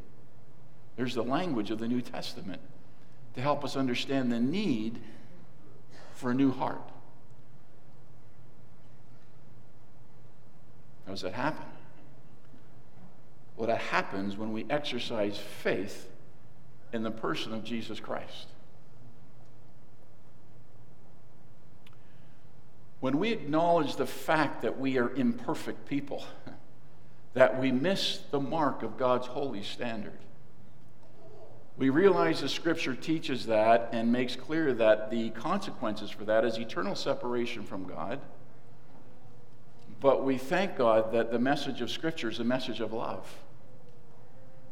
There's 0.97 1.15
the 1.15 1.23
language 1.23 1.71
of 1.71 1.79
the 1.79 1.87
New 1.87 2.01
Testament 2.01 2.61
to 3.35 3.43
help 3.43 3.65
us 3.65 3.77
understand 3.77 4.33
the 4.33 4.41
need 4.41 4.99
for 6.15 6.31
a 6.31 6.35
new 6.35 6.51
heart. 6.51 6.91
How 11.07 11.13
does 11.13 11.23
that 11.23 11.35
happen? 11.35 11.65
Well, 13.57 13.69
that 13.69 13.81
happens 13.81 14.37
when 14.37 14.53
we 14.53 14.67
exercise 14.69 15.39
faith 15.39 16.11
in 16.93 17.03
the 17.03 17.11
person 17.11 17.55
of 17.55 17.65
Jesus 17.65 18.01
Christ. 18.01 18.49
When 23.01 23.19
we 23.19 23.31
acknowledge 23.31 23.97
the 23.97 24.07
fact 24.07 24.63
that 24.63 24.79
we 24.79 24.99
are 24.99 25.15
imperfect 25.15 25.87
people, 25.89 26.25
that 27.35 27.61
we 27.61 27.71
miss 27.71 28.21
the 28.31 28.41
mark 28.41 28.83
of 28.83 28.97
God's 28.97 29.27
holy 29.27 29.63
standard. 29.63 30.19
We 31.77 31.91
realize 31.91 32.41
the 32.41 32.49
scripture 32.49 32.95
teaches 32.95 33.47
that 33.47 33.91
and 33.93 34.11
makes 34.11 34.35
clear 34.35 34.73
that 34.75 35.11
the 35.11 35.31
consequences 35.31 36.11
for 36.11 36.25
that 36.25 36.45
is 36.45 36.57
eternal 36.57 36.95
separation 36.95 37.65
from 37.65 37.85
God. 37.85 38.19
But 40.01 40.25
we 40.25 40.39
thank 40.39 40.77
God 40.77 41.13
that 41.13 41.31
the 41.31 41.39
message 41.39 41.81
of 41.81 41.91
scripture 41.91 42.29
is 42.29 42.39
a 42.39 42.45
message 42.45 42.81
of 42.81 42.93
love. 42.93 43.35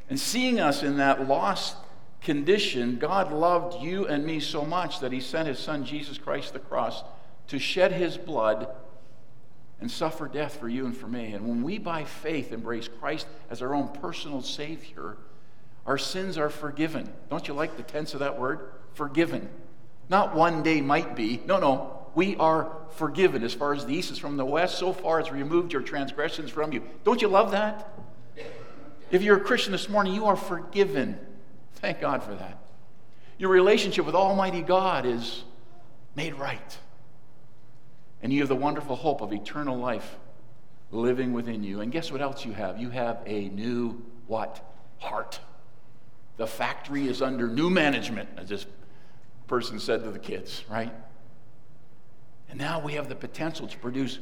And 0.08 0.20
seeing 0.20 0.60
us 0.60 0.82
in 0.82 0.98
that 0.98 1.26
lost 1.28 1.76
condition, 2.20 2.98
God 2.98 3.32
loved 3.32 3.82
you 3.82 4.06
and 4.06 4.24
me 4.24 4.40
so 4.40 4.64
much 4.64 5.00
that 5.00 5.12
he 5.12 5.20
sent 5.20 5.48
his 5.48 5.58
son 5.58 5.84
Jesus 5.84 6.18
Christ 6.18 6.52
the 6.52 6.58
cross 6.58 7.02
to 7.48 7.58
shed 7.58 7.92
his 7.92 8.16
blood 8.16 8.68
and 9.80 9.90
suffer 9.90 10.28
death 10.28 10.58
for 10.58 10.68
you 10.68 10.86
and 10.86 10.96
for 10.96 11.06
me. 11.06 11.32
And 11.32 11.46
when 11.46 11.62
we, 11.62 11.78
by 11.78 12.04
faith, 12.04 12.52
embrace 12.52 12.88
Christ 12.88 13.26
as 13.50 13.60
our 13.60 13.74
own 13.74 13.88
personal 13.88 14.40
Savior, 14.42 15.16
our 15.86 15.98
sins 15.98 16.38
are 16.38 16.48
forgiven. 16.48 17.12
Don't 17.28 17.46
you 17.48 17.54
like 17.54 17.76
the 17.76 17.82
tense 17.82 18.14
of 18.14 18.20
that 18.20 18.38
word? 18.38 18.70
Forgiven. 18.94 19.48
Not 20.08 20.34
one 20.34 20.62
day 20.62 20.80
might 20.80 21.16
be. 21.16 21.42
No, 21.46 21.58
no. 21.58 21.93
We 22.14 22.36
are 22.36 22.70
forgiven 22.96 23.42
as 23.42 23.54
far 23.54 23.74
as 23.74 23.84
the 23.86 23.94
east 23.94 24.12
is 24.12 24.18
from 24.18 24.36
the 24.36 24.44
west, 24.44 24.78
so 24.78 24.92
far 24.92 25.20
as 25.20 25.30
removed 25.30 25.72
your 25.72 25.82
transgressions 25.82 26.50
from 26.50 26.72
you. 26.72 26.82
Don't 27.02 27.20
you 27.20 27.28
love 27.28 27.50
that? 27.50 27.88
If 29.10 29.22
you're 29.22 29.36
a 29.36 29.40
Christian 29.40 29.72
this 29.72 29.88
morning, 29.88 30.14
you 30.14 30.26
are 30.26 30.36
forgiven. 30.36 31.18
Thank 31.76 32.00
God 32.00 32.22
for 32.22 32.34
that. 32.34 32.58
Your 33.38 33.50
relationship 33.50 34.06
with 34.06 34.14
Almighty 34.14 34.62
God 34.62 35.06
is 35.06 35.42
made 36.14 36.34
right. 36.34 36.78
And 38.22 38.32
you 38.32 38.40
have 38.40 38.48
the 38.48 38.56
wonderful 38.56 38.96
hope 38.96 39.20
of 39.20 39.32
eternal 39.32 39.76
life 39.76 40.16
living 40.90 41.32
within 41.32 41.62
you. 41.64 41.80
And 41.80 41.92
guess 41.92 42.10
what 42.12 42.22
else 42.22 42.44
you 42.44 42.52
have? 42.52 42.78
You 42.80 42.90
have 42.90 43.18
a 43.26 43.48
new 43.48 44.02
what? 44.26 44.64
Heart. 44.98 45.40
The 46.36 46.46
factory 46.46 47.06
is 47.08 47.20
under 47.20 47.48
new 47.48 47.70
management, 47.70 48.28
as 48.36 48.48
this 48.48 48.66
person 49.46 49.78
said 49.78 50.04
to 50.04 50.10
the 50.10 50.18
kids, 50.18 50.64
right? 50.70 50.92
And 52.54 52.60
now 52.60 52.78
we 52.78 52.92
have 52.92 53.08
the 53.08 53.16
potential 53.16 53.66
to 53.66 53.78
produce 53.78 54.20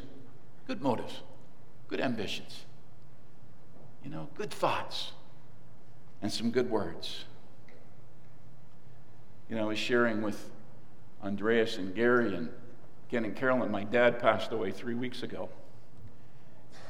good 0.66 0.80
motives, 0.80 1.20
good 1.88 2.00
ambitions, 2.00 2.64
you 4.02 4.08
know, 4.08 4.26
good 4.36 4.50
thoughts, 4.50 5.12
and 6.22 6.32
some 6.32 6.50
good 6.50 6.70
words. 6.70 7.26
You 9.50 9.56
know, 9.56 9.64
I 9.64 9.66
was 9.66 9.78
sharing 9.78 10.22
with 10.22 10.48
Andreas 11.22 11.76
and 11.76 11.94
Gary 11.94 12.34
and 12.34 12.48
Ken 13.10 13.26
and 13.26 13.36
Carolyn, 13.36 13.70
my 13.70 13.84
dad 13.84 14.18
passed 14.18 14.50
away 14.50 14.70
three 14.70 14.94
weeks 14.94 15.22
ago. 15.22 15.50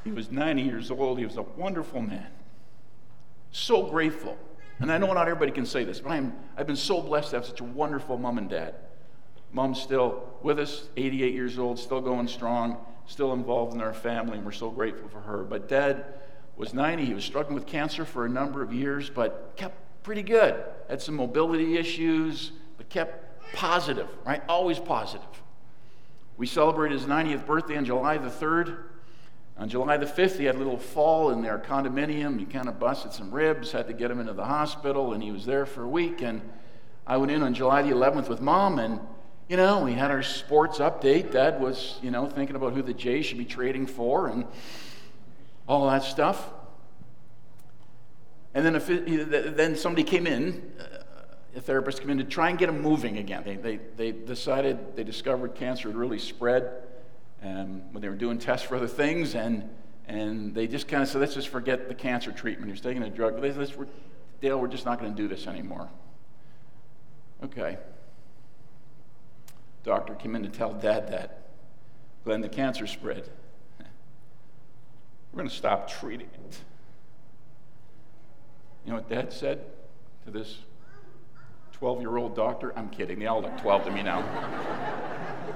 He 0.04 0.12
was 0.12 0.30
90 0.30 0.62
years 0.62 0.92
old. 0.92 1.18
He 1.18 1.24
was 1.24 1.38
a 1.38 1.42
wonderful 1.42 2.02
man. 2.02 2.28
So 3.50 3.82
grateful. 3.90 4.38
And 4.78 4.92
I 4.92 4.98
know 4.98 5.12
not 5.12 5.26
everybody 5.26 5.50
can 5.50 5.66
say 5.66 5.82
this, 5.82 5.98
but 5.98 6.12
I'm, 6.12 6.34
I've 6.56 6.68
been 6.68 6.76
so 6.76 7.00
blessed 7.00 7.30
to 7.30 7.36
have 7.38 7.46
such 7.46 7.60
a 7.60 7.64
wonderful 7.64 8.16
mom 8.16 8.38
and 8.38 8.48
dad. 8.48 8.76
Mom's 9.52 9.80
still 9.80 10.24
with 10.42 10.58
us, 10.58 10.88
88 10.96 11.34
years 11.34 11.58
old, 11.58 11.78
still 11.78 12.00
going 12.00 12.26
strong, 12.26 12.78
still 13.06 13.32
involved 13.32 13.74
in 13.74 13.80
our 13.80 13.92
family, 13.92 14.38
and 14.38 14.46
we're 14.46 14.52
so 14.52 14.70
grateful 14.70 15.08
for 15.08 15.20
her. 15.20 15.44
But 15.44 15.68
dad 15.68 16.04
was 16.56 16.72
90. 16.72 17.04
He 17.04 17.14
was 17.14 17.24
struggling 17.24 17.54
with 17.54 17.66
cancer 17.66 18.04
for 18.04 18.24
a 18.24 18.28
number 18.28 18.62
of 18.62 18.72
years, 18.72 19.10
but 19.10 19.52
kept 19.56 19.76
pretty 20.02 20.22
good. 20.22 20.62
Had 20.88 21.02
some 21.02 21.16
mobility 21.16 21.76
issues, 21.76 22.52
but 22.76 22.88
kept 22.88 23.54
positive, 23.54 24.08
right? 24.24 24.42
Always 24.48 24.78
positive. 24.78 25.26
We 26.36 26.46
celebrated 26.46 26.98
his 26.98 27.06
90th 27.06 27.46
birthday 27.46 27.76
on 27.76 27.84
July 27.84 28.16
the 28.18 28.30
3rd. 28.30 28.84
On 29.58 29.68
July 29.68 29.98
the 29.98 30.06
5th, 30.06 30.38
he 30.38 30.44
had 30.44 30.54
a 30.54 30.58
little 30.58 30.78
fall 30.78 31.30
in 31.30 31.42
their 31.42 31.58
condominium. 31.58 32.38
He 32.38 32.46
kind 32.46 32.68
of 32.68 32.80
busted 32.80 33.12
some 33.12 33.30
ribs, 33.30 33.70
had 33.70 33.86
to 33.86 33.92
get 33.92 34.10
him 34.10 34.18
into 34.18 34.32
the 34.32 34.46
hospital, 34.46 35.12
and 35.12 35.22
he 35.22 35.30
was 35.30 35.44
there 35.44 35.66
for 35.66 35.82
a 35.82 35.88
week. 35.88 36.22
And 36.22 36.40
I 37.06 37.18
went 37.18 37.30
in 37.30 37.42
on 37.42 37.52
July 37.52 37.82
the 37.82 37.90
11th 37.90 38.28
with 38.28 38.40
mom, 38.40 38.78
and, 38.78 38.98
you 39.48 39.56
know, 39.56 39.84
we 39.84 39.92
had 39.92 40.10
our 40.10 40.22
sports 40.22 40.78
update. 40.78 41.32
Dad 41.32 41.60
was, 41.60 41.98
you 42.02 42.10
know, 42.10 42.26
thinking 42.26 42.56
about 42.56 42.72
who 42.72 42.82
the 42.82 42.94
Jays 42.94 43.26
should 43.26 43.38
be 43.38 43.44
trading 43.44 43.86
for 43.86 44.28
and 44.28 44.46
all 45.68 45.88
that 45.88 46.02
stuff. 46.02 46.48
And 48.54 48.64
then, 48.64 48.76
if 48.76 48.88
it, 48.90 49.56
then 49.56 49.76
somebody 49.76 50.04
came 50.04 50.26
in, 50.26 50.72
uh, 50.78 51.56
a 51.56 51.60
therapist 51.60 52.00
came 52.00 52.10
in 52.10 52.18
to 52.18 52.24
try 52.24 52.50
and 52.50 52.58
get 52.58 52.68
him 52.68 52.80
moving 52.80 53.18
again. 53.18 53.42
They, 53.44 53.56
they, 53.56 53.80
they 53.96 54.12
decided, 54.12 54.96
they 54.96 55.04
discovered 55.04 55.54
cancer 55.54 55.88
had 55.88 55.96
really 55.96 56.18
spread 56.18 56.70
um, 57.42 57.82
when 57.92 58.00
they 58.02 58.08
were 58.08 58.14
doing 58.14 58.38
tests 58.38 58.66
for 58.66 58.76
other 58.76 58.88
things, 58.88 59.34
and, 59.34 59.68
and 60.06 60.54
they 60.54 60.66
just 60.66 60.88
kind 60.88 61.02
of 61.02 61.08
said, 61.08 61.20
let's 61.20 61.34
just 61.34 61.48
forget 61.48 61.88
the 61.88 61.94
cancer 61.94 62.32
treatment. 62.32 62.70
He's 62.70 62.80
taking 62.80 63.02
a 63.02 63.10
drug. 63.10 63.38
Let's, 63.38 63.56
let's, 63.56 63.76
we're, 63.76 63.86
Dale, 64.40 64.58
we're 64.58 64.68
just 64.68 64.84
not 64.84 64.98
going 64.98 65.14
to 65.14 65.16
do 65.16 65.28
this 65.28 65.46
anymore. 65.46 65.88
Okay. 67.44 67.78
Doctor 69.84 70.14
came 70.14 70.36
in 70.36 70.42
to 70.42 70.48
tell 70.48 70.72
dad 70.72 71.10
that. 71.10 71.48
Glenn, 72.24 72.40
the 72.40 72.48
cancer 72.48 72.86
spread. 72.86 73.28
We're 75.32 75.38
going 75.38 75.48
to 75.48 75.54
stop 75.54 75.88
treating 75.88 76.26
it. 76.26 76.58
You 78.84 78.90
know 78.90 78.96
what 78.96 79.08
dad 79.08 79.32
said 79.32 79.64
to 80.24 80.30
this 80.30 80.58
12 81.72 82.00
year 82.00 82.16
old 82.16 82.36
doctor? 82.36 82.76
I'm 82.76 82.90
kidding. 82.90 83.18
They 83.18 83.26
all 83.26 83.42
look 83.42 83.60
12 83.60 83.86
to 83.86 83.90
me 83.90 84.02
now. 84.02 84.22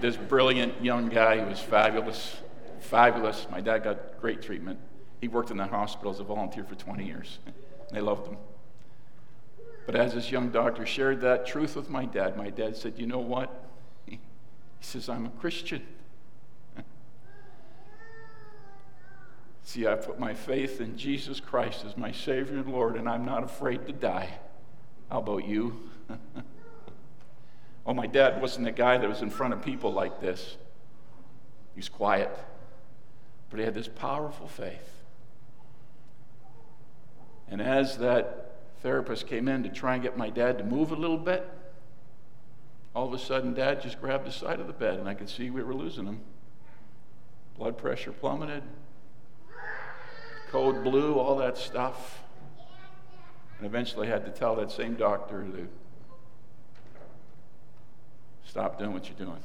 this 0.00 0.16
brilliant 0.16 0.82
young 0.84 1.08
guy 1.08 1.40
who 1.40 1.46
was 1.46 1.58
fabulous, 1.58 2.36
fabulous. 2.80 3.46
My 3.50 3.60
dad 3.60 3.84
got 3.84 4.20
great 4.20 4.42
treatment. 4.42 4.78
He 5.20 5.28
worked 5.28 5.50
in 5.50 5.56
the 5.56 5.66
hospital 5.66 6.12
as 6.12 6.20
a 6.20 6.24
volunteer 6.24 6.64
for 6.64 6.74
20 6.74 7.04
years. 7.04 7.38
They 7.90 8.00
loved 8.00 8.28
him. 8.28 8.36
But 9.86 9.94
as 9.94 10.14
this 10.14 10.32
young 10.32 10.50
doctor 10.50 10.84
shared 10.84 11.20
that 11.20 11.46
truth 11.46 11.76
with 11.76 11.88
my 11.88 12.04
dad, 12.04 12.36
my 12.36 12.50
dad 12.50 12.76
said, 12.76 12.94
You 12.96 13.06
know 13.06 13.20
what? 13.20 13.62
He 14.08 14.18
says, 14.80 15.08
I'm 15.08 15.24
a 15.26 15.30
Christian. 15.30 15.82
See, 19.62 19.86
I 19.86 19.94
put 19.94 20.18
my 20.18 20.34
faith 20.34 20.80
in 20.80 20.98
Jesus 20.98 21.40
Christ 21.40 21.84
as 21.86 21.96
my 21.96 22.12
Savior 22.12 22.58
and 22.58 22.70
Lord, 22.70 22.96
and 22.96 23.08
I'm 23.08 23.24
not 23.24 23.42
afraid 23.42 23.86
to 23.86 23.92
die. 23.92 24.28
How 25.10 25.20
about 25.20 25.46
you? 25.46 25.88
oh, 27.86 27.94
my 27.94 28.06
dad 28.06 28.42
wasn't 28.42 28.66
a 28.66 28.72
guy 28.72 28.98
that 28.98 29.08
was 29.08 29.22
in 29.22 29.30
front 29.30 29.54
of 29.54 29.62
people 29.62 29.92
like 29.92 30.20
this. 30.20 30.56
He 31.74 31.78
was 31.78 31.88
quiet, 31.88 32.36
but 33.50 33.60
he 33.60 33.64
had 33.64 33.74
this 33.74 33.88
powerful 33.88 34.48
faith. 34.48 34.92
And 37.48 37.62
as 37.62 37.98
that 37.98 38.45
therapist 38.86 39.26
came 39.26 39.48
in 39.48 39.64
to 39.64 39.68
try 39.68 39.94
and 39.94 40.02
get 40.04 40.16
my 40.16 40.30
dad 40.30 40.58
to 40.58 40.62
move 40.62 40.92
a 40.92 40.94
little 40.94 41.18
bit, 41.18 41.44
all 42.94 43.08
of 43.08 43.12
a 43.12 43.18
sudden, 43.18 43.52
dad 43.52 43.82
just 43.82 44.00
grabbed 44.00 44.24
the 44.24 44.30
side 44.30 44.60
of 44.60 44.68
the 44.68 44.72
bed, 44.72 45.00
and 45.00 45.08
I 45.08 45.14
could 45.14 45.28
see 45.28 45.50
we 45.50 45.60
were 45.64 45.74
losing 45.74 46.06
him. 46.06 46.20
Blood 47.58 47.76
pressure 47.78 48.12
plummeted, 48.12 48.62
code 50.52 50.84
blue, 50.84 51.18
all 51.18 51.36
that 51.38 51.58
stuff. 51.58 52.22
And 53.58 53.66
eventually, 53.66 54.06
had 54.06 54.24
to 54.24 54.30
tell 54.30 54.54
that 54.54 54.70
same 54.70 54.94
doctor 54.94 55.42
to 55.42 55.66
stop 58.44 58.78
doing 58.78 58.92
what 58.92 59.08
you're 59.08 59.18
doing. 59.18 59.42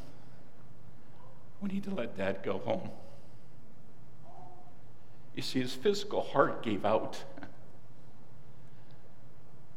We 1.62 1.70
need 1.70 1.84
to 1.86 1.96
let 1.96 2.16
dad 2.16 2.44
go 2.44 2.60
home. 2.60 2.92
You 5.34 5.42
see, 5.42 5.62
his 5.62 5.74
physical 5.74 6.22
heart 6.22 6.62
gave 6.62 6.86
out. 6.86 7.24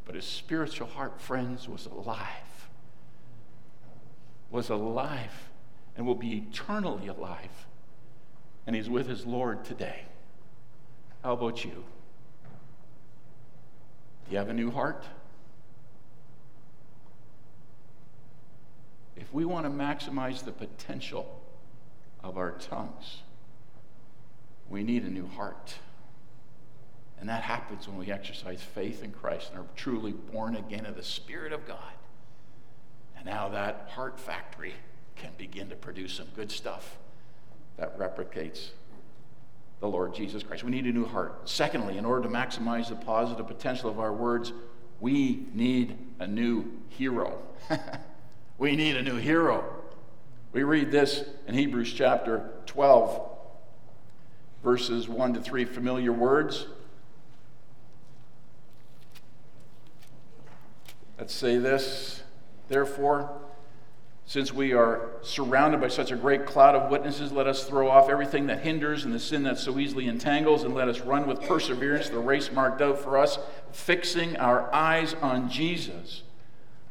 But 0.04 0.14
his 0.14 0.24
spiritual 0.24 0.86
heart, 0.86 1.20
friends, 1.20 1.68
was 1.68 1.86
alive. 1.86 2.68
Was 4.50 4.68
alive 4.68 5.48
and 5.96 6.06
will 6.06 6.14
be 6.14 6.44
eternally 6.48 7.08
alive. 7.08 7.66
And 8.66 8.74
he's 8.76 8.90
with 8.90 9.08
his 9.08 9.26
Lord 9.26 9.64
today. 9.64 10.04
How 11.22 11.32
about 11.32 11.64
you? 11.64 11.84
Do 14.24 14.32
you 14.32 14.38
have 14.38 14.48
a 14.48 14.54
new 14.54 14.70
heart? 14.70 15.04
If 19.16 19.32
we 19.32 19.44
want 19.44 19.64
to 19.64 19.70
maximize 19.70 20.44
the 20.44 20.52
potential 20.52 21.40
of 22.22 22.36
our 22.36 22.52
tongues, 22.52 23.22
we 24.68 24.82
need 24.82 25.04
a 25.04 25.10
new 25.10 25.26
heart. 25.26 25.76
And 27.24 27.30
that 27.30 27.42
happens 27.42 27.88
when 27.88 27.96
we 27.96 28.12
exercise 28.12 28.60
faith 28.60 29.02
in 29.02 29.10
Christ 29.10 29.48
and 29.50 29.58
are 29.58 29.66
truly 29.76 30.12
born 30.12 30.56
again 30.56 30.84
of 30.84 30.94
the 30.94 31.02
Spirit 31.02 31.54
of 31.54 31.66
God. 31.66 31.78
And 33.16 33.24
now 33.24 33.48
that 33.48 33.88
heart 33.92 34.20
factory 34.20 34.74
can 35.16 35.30
begin 35.38 35.70
to 35.70 35.74
produce 35.74 36.12
some 36.12 36.26
good 36.36 36.52
stuff 36.52 36.98
that 37.78 37.98
replicates 37.98 38.72
the 39.80 39.88
Lord 39.88 40.14
Jesus 40.14 40.42
Christ. 40.42 40.64
We 40.64 40.70
need 40.70 40.84
a 40.84 40.92
new 40.92 41.06
heart. 41.06 41.48
Secondly, 41.48 41.96
in 41.96 42.04
order 42.04 42.24
to 42.24 42.28
maximize 42.28 42.90
the 42.90 42.96
positive 42.96 43.46
potential 43.46 43.88
of 43.88 43.98
our 43.98 44.12
words, 44.12 44.52
we 45.00 45.46
need 45.54 45.96
a 46.18 46.26
new 46.26 46.72
hero. 46.90 47.38
we 48.58 48.76
need 48.76 48.96
a 48.96 49.02
new 49.02 49.16
hero. 49.16 49.64
We 50.52 50.62
read 50.62 50.90
this 50.92 51.24
in 51.46 51.54
Hebrews 51.54 51.90
chapter 51.90 52.50
12, 52.66 53.18
verses 54.62 55.08
1 55.08 55.32
to 55.32 55.40
3, 55.40 55.64
familiar 55.64 56.12
words. 56.12 56.66
Let's 61.18 61.34
say 61.34 61.58
this. 61.58 62.22
Therefore, 62.68 63.40
since 64.26 64.52
we 64.52 64.72
are 64.72 65.10
surrounded 65.22 65.80
by 65.80 65.88
such 65.88 66.10
a 66.10 66.16
great 66.16 66.46
cloud 66.46 66.74
of 66.74 66.90
witnesses, 66.90 67.30
let 67.30 67.46
us 67.46 67.64
throw 67.64 67.90
off 67.90 68.08
everything 68.08 68.46
that 68.46 68.60
hinders 68.60 69.04
and 69.04 69.12
the 69.14 69.20
sin 69.20 69.42
that 69.42 69.58
so 69.58 69.78
easily 69.78 70.08
entangles, 70.08 70.64
and 70.64 70.74
let 70.74 70.88
us 70.88 71.00
run 71.00 71.26
with 71.26 71.42
perseverance 71.42 72.08
the 72.08 72.18
race 72.18 72.50
marked 72.50 72.80
out 72.80 72.98
for 72.98 73.18
us, 73.18 73.38
fixing 73.70 74.36
our 74.38 74.74
eyes 74.74 75.14
on 75.14 75.50
Jesus, 75.50 76.22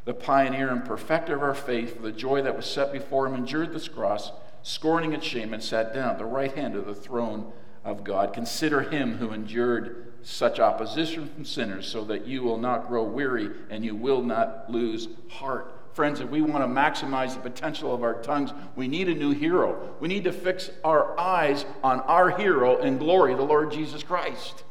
the 0.06 0.14
pioneer 0.14 0.70
and 0.70 0.86
perfecter 0.86 1.36
of 1.36 1.42
our 1.42 1.56
faith, 1.56 1.96
for 1.96 2.04
the 2.04 2.12
joy 2.12 2.42
that 2.44 2.56
was 2.56 2.68
set 2.68 2.94
before 2.94 3.28
him, 3.28 3.34
endured 3.34 3.74
this 3.74 3.88
cross, 3.88 4.32
scorning 4.62 5.12
its 5.12 5.26
shame, 5.26 5.54
and 5.54 5.64
sat 5.64 5.94
down 5.94 6.12
at 6.12 6.18
the 6.20 6.26
right 6.26 6.54
hand 6.54 6.76
of 6.76 6.86
the 6.86 6.96
throne 6.96 7.52
of 7.84 8.04
God. 8.04 8.32
Consider 8.32 8.82
him 8.82 9.18
who 9.18 9.32
endured 9.32 10.13
such 10.24 10.60
opposition 10.60 11.30
from 11.30 11.46
sinners 11.46 11.88
so 11.88 12.04
that 12.06 12.26
you 12.26 12.42
will 12.44 12.58
not 12.58 12.88
grow 12.88 13.04
weary 13.04 13.50
and 13.70 13.84
you 13.84 13.96
will 13.96 14.22
not 14.22 14.70
lose 14.70 15.10
heart. 15.30 15.74
Friends, 15.94 16.20
if 16.20 16.30
we 16.30 16.42
want 16.42 16.64
to 16.64 16.68
maximize 16.68 17.36
the 17.36 17.40
potential 17.40 17.94
of 17.94 18.02
our 18.02 18.16
tongues, 18.22 18.52
we 18.76 18.88
need 18.88 19.10
a 19.10 19.14
new 19.14 19.32
hero. 19.32 19.96
We 20.00 20.08
need 20.08 20.24
to 20.24 20.32
fix 20.32 20.72
our 20.84 21.18
eyes 21.20 21.66
on 21.84 22.00
our 22.02 22.32
hero 22.32 22.80
in 22.80 22.98
glory, 22.98 23.36
the 23.36 23.44
Lord 23.44 23.72
Jesus 23.72 24.02
Christ. 24.02 24.64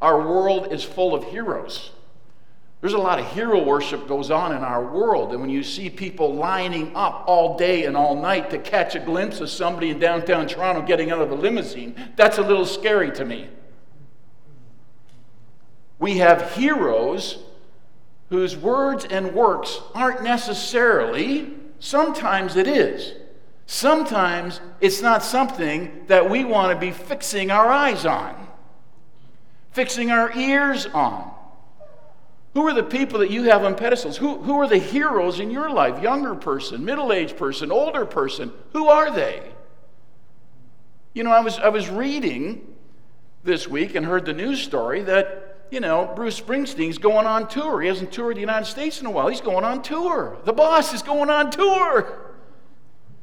Our 0.00 0.18
world 0.18 0.72
is 0.72 0.82
full 0.82 1.14
of 1.14 1.24
heroes. 1.24 1.90
There's 2.80 2.94
a 2.94 2.98
lot 2.98 3.18
of 3.18 3.26
hero 3.32 3.62
worship 3.64 4.06
goes 4.06 4.30
on 4.30 4.52
in 4.52 4.62
our 4.62 4.84
world. 4.84 5.32
And 5.32 5.40
when 5.40 5.50
you 5.50 5.62
see 5.62 5.88
people 5.88 6.34
lining 6.34 6.94
up 6.94 7.24
all 7.26 7.56
day 7.56 7.84
and 7.84 7.96
all 7.96 8.14
night 8.14 8.50
to 8.50 8.58
catch 8.58 8.94
a 8.94 9.00
glimpse 9.00 9.40
of 9.40 9.48
somebody 9.48 9.90
in 9.90 9.98
downtown 9.98 10.46
Toronto 10.46 10.82
getting 10.82 11.10
out 11.10 11.22
of 11.22 11.30
a 11.30 11.34
limousine, 11.34 11.94
that's 12.16 12.36
a 12.36 12.42
little 12.42 12.66
scary 12.66 13.10
to 13.12 13.24
me. 13.24 13.48
We 15.98 16.18
have 16.18 16.52
heroes 16.54 17.38
whose 18.30 18.56
words 18.56 19.04
and 19.04 19.34
works 19.34 19.80
aren't 19.94 20.22
necessarily, 20.22 21.52
sometimes 21.78 22.56
it 22.56 22.66
is. 22.66 23.14
Sometimes 23.66 24.60
it's 24.80 25.00
not 25.00 25.22
something 25.22 26.04
that 26.08 26.28
we 26.28 26.44
want 26.44 26.72
to 26.72 26.78
be 26.78 26.90
fixing 26.90 27.50
our 27.50 27.68
eyes 27.68 28.04
on, 28.04 28.48
fixing 29.72 30.10
our 30.10 30.36
ears 30.36 30.86
on. 30.86 31.30
Who 32.54 32.66
are 32.66 32.74
the 32.74 32.84
people 32.84 33.18
that 33.20 33.30
you 33.30 33.44
have 33.44 33.64
on 33.64 33.74
pedestals? 33.74 34.16
Who, 34.16 34.38
who 34.38 34.60
are 34.60 34.68
the 34.68 34.78
heroes 34.78 35.40
in 35.40 35.50
your 35.50 35.70
life? 35.70 36.02
Younger 36.02 36.34
person, 36.34 36.84
middle 36.84 37.12
aged 37.12 37.36
person, 37.36 37.72
older 37.72 38.06
person. 38.06 38.52
Who 38.72 38.88
are 38.88 39.10
they? 39.10 39.42
You 41.14 41.24
know, 41.24 41.30
I 41.30 41.40
was, 41.40 41.58
I 41.58 41.68
was 41.68 41.88
reading 41.88 42.74
this 43.42 43.66
week 43.66 43.94
and 43.94 44.06
heard 44.06 44.24
the 44.24 44.32
news 44.32 44.60
story 44.60 45.02
that 45.02 45.53
you 45.70 45.80
know, 45.80 46.12
Bruce 46.14 46.40
Springsteen's 46.40 46.98
going 46.98 47.26
on 47.26 47.48
tour. 47.48 47.80
He 47.80 47.88
hasn't 47.88 48.12
toured 48.12 48.36
the 48.36 48.40
United 48.40 48.66
States 48.66 49.00
in 49.00 49.06
a 49.06 49.10
while. 49.10 49.28
He's 49.28 49.40
going 49.40 49.64
on 49.64 49.82
tour. 49.82 50.36
The 50.44 50.52
boss 50.52 50.94
is 50.94 51.02
going 51.02 51.30
on 51.30 51.50
tour. 51.50 52.34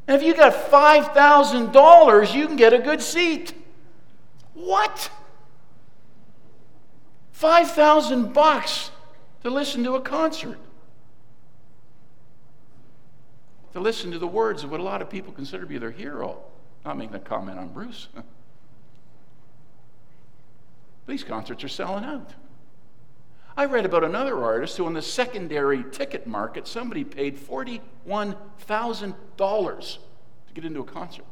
And 0.08 0.20
if 0.20 0.24
you 0.26 0.34
got 0.34 0.54
$5,000, 0.54 2.34
you 2.34 2.48
can 2.48 2.56
get 2.56 2.74
a 2.74 2.80
good 2.80 3.02
seat. 3.02 3.54
What? 4.54 5.10
5,000 7.32 8.34
bucks 8.34 8.92
to 9.44 9.50
listen 9.50 9.84
to 9.84 9.96
a 9.96 10.02
concert. 10.02 10.58
To 13.74 13.80
listen 13.80 14.12
to 14.12 14.20
the 14.20 14.28
words 14.28 14.64
of 14.64 14.72
what 14.72 14.80
a 14.80 14.84
lot 14.84 15.02
of 15.02 15.10
people 15.10 15.32
consider 15.32 15.64
to 15.64 15.70
be 15.70 15.78
their 15.78 15.92
hero. 15.92 16.44
Not 16.84 16.98
making 16.98 17.16
a 17.16 17.20
comment 17.20 17.58
on 17.58 17.70
Bruce. 17.70 18.10
These 21.12 21.24
concerts 21.26 21.64
are 21.64 21.70
selling 21.70 22.06
out. 22.06 22.34
I 23.58 23.66
read 23.66 23.86
about 23.86 24.06
another 24.06 24.42
artist 24.42 24.78
who, 24.78 24.88
in 24.88 24.94
the 24.94 25.02
secondary 25.02 25.84
ticket 25.92 26.26
market, 26.26 26.68
somebody 26.68 27.04
paid 27.04 27.38
$41,000 27.38 29.98
to 30.48 30.54
get 30.54 30.64
into 30.64 30.80
a 30.80 30.86
concert. 30.86 31.26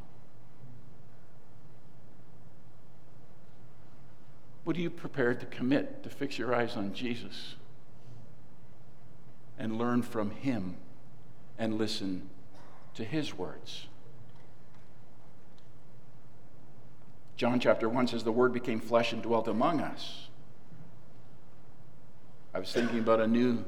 What 4.66 4.76
are 4.76 4.82
you 4.82 4.90
prepared 4.90 5.40
to 5.40 5.46
commit 5.46 6.04
to 6.04 6.10
fix 6.10 6.38
your 6.38 6.54
eyes 6.54 6.76
on 6.76 6.94
Jesus? 6.94 7.56
and 9.60 9.78
learn 9.78 10.02
from 10.02 10.32
him 10.32 10.78
and 11.58 11.78
listen 11.78 12.30
to 12.96 13.04
his 13.04 13.38
words. 13.38 13.89
John 17.40 17.58
chapter 17.62 17.88
1 17.88 18.08
says, 18.08 18.26
The 18.26 18.34
Word 18.34 18.52
became 18.52 18.82
flesh 18.82 19.14
and 19.14 19.22
dwelt 19.22 19.48
among 19.48 19.80
us. 19.80 20.28
I 22.54 22.60
was 22.60 22.74
thinking 22.74 23.00
about 23.00 23.22
a 23.22 23.28
new 23.28 23.64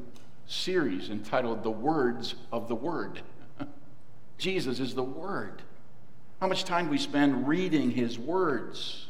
series 0.46 1.10
entitled 1.10 1.64
The 1.64 1.72
Words 1.72 2.36
of 2.52 2.68
the 2.68 2.76
Word. 2.76 3.22
Jesus 4.38 4.82
is 4.82 4.94
the 4.94 5.04
Word. 5.04 5.62
How 6.42 6.48
much 6.48 6.66
time 6.66 6.90
we 6.90 6.98
spend 6.98 7.48
reading 7.48 7.92
His 7.92 8.20
words? 8.20 9.08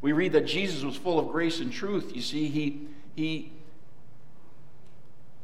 We 0.00 0.10
read 0.10 0.32
that 0.32 0.46
Jesus 0.46 0.82
was 0.82 0.96
full 0.96 1.20
of 1.20 1.28
grace 1.28 1.60
and 1.60 1.72
truth. 1.72 2.16
You 2.16 2.20
see, 2.20 2.48
he, 2.48 2.88
he 3.14 3.52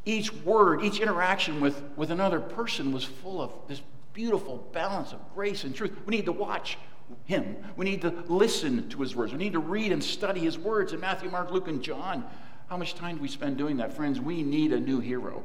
each 0.04 0.34
word, 0.34 0.82
each 0.82 0.98
interaction 0.98 1.60
with, 1.60 1.80
with 1.94 2.10
another 2.10 2.40
person 2.40 2.90
was 2.90 3.04
full 3.04 3.40
of 3.40 3.52
this 3.68 3.80
beautiful 4.12 4.68
balance 4.72 5.12
of 5.12 5.20
grace 5.36 5.62
and 5.62 5.72
truth. 5.72 5.92
We 6.04 6.16
need 6.16 6.24
to 6.24 6.32
watch 6.32 6.78
him. 7.24 7.56
We 7.76 7.84
need 7.84 8.02
to 8.02 8.10
listen 8.26 8.88
to 8.90 9.00
his 9.00 9.14
words. 9.14 9.32
We 9.32 9.38
need 9.38 9.52
to 9.52 9.58
read 9.58 9.92
and 9.92 10.02
study 10.02 10.40
his 10.40 10.58
words 10.58 10.92
in 10.92 11.00
Matthew, 11.00 11.30
Mark, 11.30 11.50
Luke, 11.50 11.68
and 11.68 11.82
John. 11.82 12.24
How 12.68 12.76
much 12.76 12.94
time 12.94 13.16
do 13.16 13.22
we 13.22 13.28
spend 13.28 13.56
doing 13.56 13.78
that? 13.78 13.94
Friends, 13.94 14.20
we 14.20 14.42
need 14.42 14.72
a 14.72 14.80
new 14.80 15.00
hero. 15.00 15.42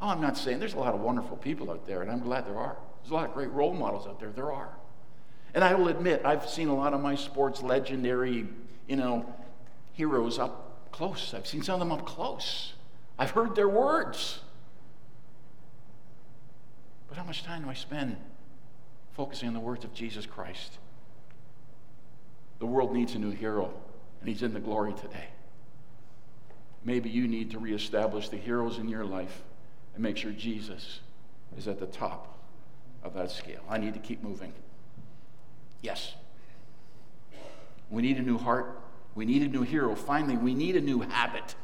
Oh, 0.00 0.08
I'm 0.08 0.20
not 0.20 0.36
saying 0.36 0.58
there's 0.58 0.74
a 0.74 0.78
lot 0.78 0.94
of 0.94 1.00
wonderful 1.00 1.36
people 1.36 1.70
out 1.70 1.86
there, 1.86 2.02
and 2.02 2.10
I'm 2.10 2.20
glad 2.20 2.46
there 2.46 2.58
are. 2.58 2.76
There's 3.02 3.10
a 3.10 3.14
lot 3.14 3.26
of 3.26 3.34
great 3.34 3.50
role 3.50 3.72
models 3.72 4.06
out 4.06 4.20
there. 4.20 4.30
There 4.30 4.52
are. 4.52 4.70
And 5.54 5.62
I 5.62 5.74
will 5.74 5.88
admit, 5.88 6.22
I've 6.24 6.48
seen 6.48 6.68
a 6.68 6.74
lot 6.74 6.94
of 6.94 7.00
my 7.00 7.14
sports 7.14 7.62
legendary, 7.62 8.46
you 8.88 8.96
know, 8.96 9.24
heroes 9.92 10.38
up 10.38 10.90
close. 10.90 11.32
I've 11.32 11.46
seen 11.46 11.62
some 11.62 11.74
of 11.74 11.80
them 11.80 11.92
up 11.92 12.04
close. 12.04 12.74
I've 13.18 13.30
heard 13.30 13.54
their 13.54 13.68
words. 13.68 14.40
But 17.08 17.16
how 17.16 17.24
much 17.24 17.44
time 17.44 17.62
do 17.62 17.70
I 17.70 17.74
spend 17.74 18.16
focusing 19.14 19.48
on 19.48 19.54
the 19.54 19.60
words 19.60 19.84
of 19.84 19.94
Jesus 19.94 20.26
Christ? 20.26 20.78
The 22.58 22.66
world 22.66 22.92
needs 22.92 23.14
a 23.14 23.18
new 23.18 23.30
hero, 23.30 23.72
and 24.20 24.28
he's 24.28 24.42
in 24.42 24.54
the 24.54 24.60
glory 24.60 24.92
today. 24.94 25.28
Maybe 26.84 27.08
you 27.08 27.26
need 27.26 27.50
to 27.52 27.58
reestablish 27.58 28.28
the 28.28 28.36
heroes 28.36 28.78
in 28.78 28.88
your 28.88 29.04
life 29.04 29.42
and 29.94 30.02
make 30.02 30.16
sure 30.16 30.30
Jesus 30.32 31.00
is 31.56 31.66
at 31.66 31.80
the 31.80 31.86
top 31.86 32.38
of 33.02 33.14
that 33.14 33.30
scale. 33.30 33.60
I 33.68 33.78
need 33.78 33.94
to 33.94 34.00
keep 34.00 34.22
moving. 34.22 34.52
Yes. 35.80 36.14
We 37.90 38.02
need 38.02 38.18
a 38.18 38.22
new 38.22 38.38
heart. 38.38 38.80
We 39.14 39.24
need 39.24 39.42
a 39.42 39.48
new 39.48 39.62
hero. 39.62 39.94
Finally, 39.94 40.36
we 40.36 40.54
need 40.54 40.76
a 40.76 40.80
new 40.80 41.00
habit. 41.00 41.54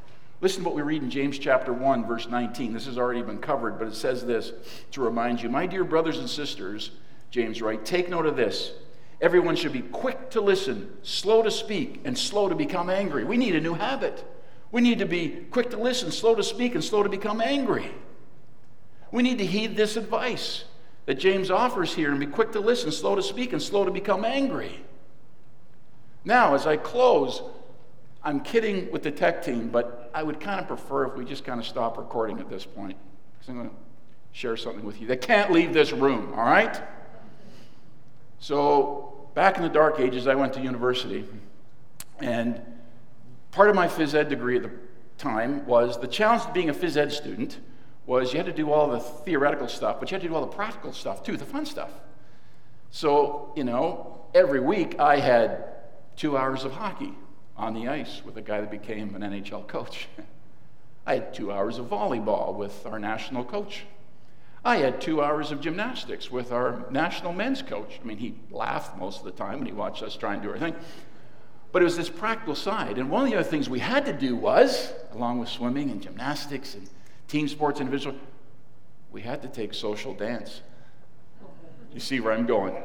Listen 0.40 0.62
to 0.62 0.68
what 0.68 0.76
we 0.76 0.82
read 0.82 1.02
in 1.02 1.10
James 1.10 1.38
chapter 1.38 1.72
1, 1.72 2.06
verse 2.06 2.28
19. 2.28 2.72
This 2.72 2.86
has 2.86 2.96
already 2.96 3.22
been 3.22 3.38
covered, 3.38 3.78
but 3.78 3.88
it 3.88 3.94
says 3.94 4.24
this 4.24 4.52
to 4.92 5.02
remind 5.02 5.42
you 5.42 5.50
My 5.50 5.66
dear 5.66 5.84
brothers 5.84 6.18
and 6.18 6.30
sisters, 6.30 6.92
James 7.30 7.62
writes, 7.62 7.88
take 7.88 8.08
note 8.08 8.26
of 8.26 8.36
this. 8.36 8.72
Everyone 9.20 9.54
should 9.54 9.72
be 9.72 9.82
quick 9.82 10.30
to 10.30 10.40
listen, 10.40 10.96
slow 11.02 11.42
to 11.42 11.50
speak, 11.50 12.00
and 12.04 12.18
slow 12.18 12.48
to 12.48 12.54
become 12.54 12.88
angry. 12.88 13.24
We 13.24 13.36
need 13.36 13.54
a 13.54 13.60
new 13.60 13.74
habit. 13.74 14.24
We 14.72 14.80
need 14.80 14.98
to 15.00 15.06
be 15.06 15.46
quick 15.50 15.70
to 15.70 15.76
listen, 15.76 16.10
slow 16.10 16.34
to 16.34 16.42
speak, 16.42 16.74
and 16.74 16.82
slow 16.82 17.02
to 17.02 17.08
become 17.08 17.40
angry. 17.40 17.92
We 19.12 19.22
need 19.22 19.38
to 19.38 19.46
heed 19.46 19.76
this 19.76 19.96
advice 19.96 20.64
that 21.06 21.14
James 21.14 21.50
offers 21.50 21.94
here 21.94 22.10
and 22.10 22.20
be 22.20 22.26
quick 22.26 22.52
to 22.52 22.60
listen, 22.60 22.92
slow 22.92 23.14
to 23.14 23.22
speak, 23.22 23.52
and 23.52 23.60
slow 23.60 23.84
to 23.84 23.90
become 23.90 24.24
angry. 24.24 24.84
Now, 26.24 26.54
as 26.54 26.66
I 26.66 26.76
close, 26.76 27.42
I'm 28.22 28.40
kidding 28.40 28.90
with 28.90 29.02
the 29.02 29.10
tech 29.10 29.42
team, 29.44 29.68
but 29.68 30.10
I 30.14 30.22
would 30.22 30.40
kind 30.40 30.60
of 30.60 30.68
prefer 30.68 31.06
if 31.06 31.14
we 31.14 31.24
just 31.24 31.44
kind 31.44 31.58
of 31.60 31.66
stop 31.66 31.98
recording 31.98 32.38
at 32.38 32.48
this 32.48 32.64
point. 32.64 32.96
Because 33.32 33.48
I'm 33.48 33.56
going 33.56 33.70
to 33.70 33.76
share 34.32 34.56
something 34.56 34.84
with 34.84 35.00
you. 35.00 35.06
They 35.06 35.16
can't 35.16 35.50
leave 35.50 35.72
this 35.72 35.92
room, 35.92 36.32
all 36.36 36.44
right? 36.44 36.80
So, 38.40 39.28
back 39.34 39.58
in 39.58 39.62
the 39.62 39.68
dark 39.68 40.00
ages, 40.00 40.26
I 40.26 40.34
went 40.34 40.54
to 40.54 40.60
university, 40.60 41.26
and 42.20 42.60
part 43.50 43.68
of 43.68 43.76
my 43.76 43.86
phys 43.86 44.14
ed 44.14 44.30
degree 44.30 44.56
at 44.56 44.62
the 44.62 44.70
time 45.18 45.66
was 45.66 46.00
the 46.00 46.08
challenge 46.08 46.44
of 46.44 46.54
being 46.54 46.70
a 46.70 46.74
phys 46.74 46.96
ed 46.96 47.12
student 47.12 47.58
was 48.06 48.32
you 48.32 48.38
had 48.38 48.46
to 48.46 48.52
do 48.52 48.72
all 48.72 48.88
the 48.88 48.98
theoretical 48.98 49.68
stuff, 49.68 50.00
but 50.00 50.10
you 50.10 50.14
had 50.14 50.22
to 50.22 50.28
do 50.28 50.34
all 50.34 50.40
the 50.40 50.46
practical 50.46 50.92
stuff 50.92 51.22
too, 51.22 51.36
the 51.36 51.44
fun 51.44 51.66
stuff. 51.66 51.90
So, 52.90 53.52
you 53.54 53.62
know, 53.62 54.24
every 54.34 54.60
week 54.60 54.98
I 54.98 55.20
had 55.20 55.64
two 56.16 56.36
hours 56.36 56.64
of 56.64 56.72
hockey 56.72 57.12
on 57.56 57.74
the 57.74 57.88
ice 57.88 58.22
with 58.24 58.38
a 58.38 58.42
guy 58.42 58.62
that 58.62 58.70
became 58.70 59.14
an 59.14 59.22
NHL 59.22 59.66
coach. 59.68 60.08
I 61.06 61.14
had 61.14 61.34
two 61.34 61.52
hours 61.52 61.78
of 61.78 61.86
volleyball 61.86 62.54
with 62.54 62.86
our 62.86 62.98
national 62.98 63.44
coach. 63.44 63.84
I 64.64 64.76
had 64.76 65.00
two 65.00 65.22
hours 65.22 65.52
of 65.52 65.60
gymnastics 65.60 66.30
with 66.30 66.52
our 66.52 66.84
national 66.90 67.32
men's 67.32 67.62
coach. 67.62 67.98
I 68.02 68.06
mean, 68.06 68.18
he 68.18 68.34
laughed 68.50 68.98
most 68.98 69.20
of 69.20 69.24
the 69.24 69.30
time 69.30 69.58
when 69.58 69.66
he 69.66 69.72
watched 69.72 70.02
us 70.02 70.16
try 70.16 70.34
and 70.34 70.42
do 70.42 70.50
our 70.50 70.58
thing. 70.58 70.74
But 71.72 71.82
it 71.82 71.84
was 71.84 71.96
this 71.96 72.10
practical 72.10 72.54
side. 72.54 72.98
And 72.98 73.10
one 73.10 73.24
of 73.24 73.30
the 73.30 73.36
other 73.38 73.48
things 73.48 73.70
we 73.70 73.78
had 73.78 74.04
to 74.06 74.12
do 74.12 74.36
was, 74.36 74.92
along 75.12 75.38
with 75.38 75.48
swimming 75.48 75.90
and 75.90 76.02
gymnastics 76.02 76.74
and 76.74 76.88
team 77.26 77.48
sports, 77.48 77.80
individual, 77.80 78.16
we 79.10 79.22
had 79.22 79.40
to 79.42 79.48
take 79.48 79.72
social 79.72 80.12
dance. 80.14 80.60
You 81.92 82.00
see 82.00 82.20
where 82.20 82.32
I'm 82.32 82.46
going? 82.46 82.76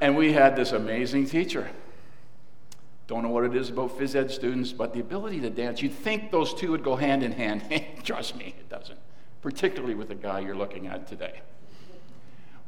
and 0.00 0.16
we 0.16 0.32
had 0.32 0.54
this 0.54 0.72
amazing 0.72 1.26
teacher. 1.26 1.70
Don't 3.06 3.22
know 3.22 3.28
what 3.28 3.44
it 3.44 3.54
is 3.54 3.68
about 3.68 3.98
phys 3.98 4.14
ed 4.14 4.30
students, 4.30 4.72
but 4.72 4.94
the 4.94 5.00
ability 5.00 5.40
to 5.40 5.50
dance, 5.50 5.82
you'd 5.82 5.92
think 5.92 6.30
those 6.30 6.54
two 6.54 6.70
would 6.70 6.82
go 6.82 6.96
hand 6.96 7.22
in 7.22 7.32
hand. 7.32 7.62
Trust 8.04 8.36
me, 8.36 8.54
it 8.58 8.68
doesn't, 8.68 8.98
particularly 9.42 9.94
with 9.94 10.08
the 10.08 10.14
guy 10.14 10.40
you're 10.40 10.56
looking 10.56 10.86
at 10.86 11.06
today 11.06 11.42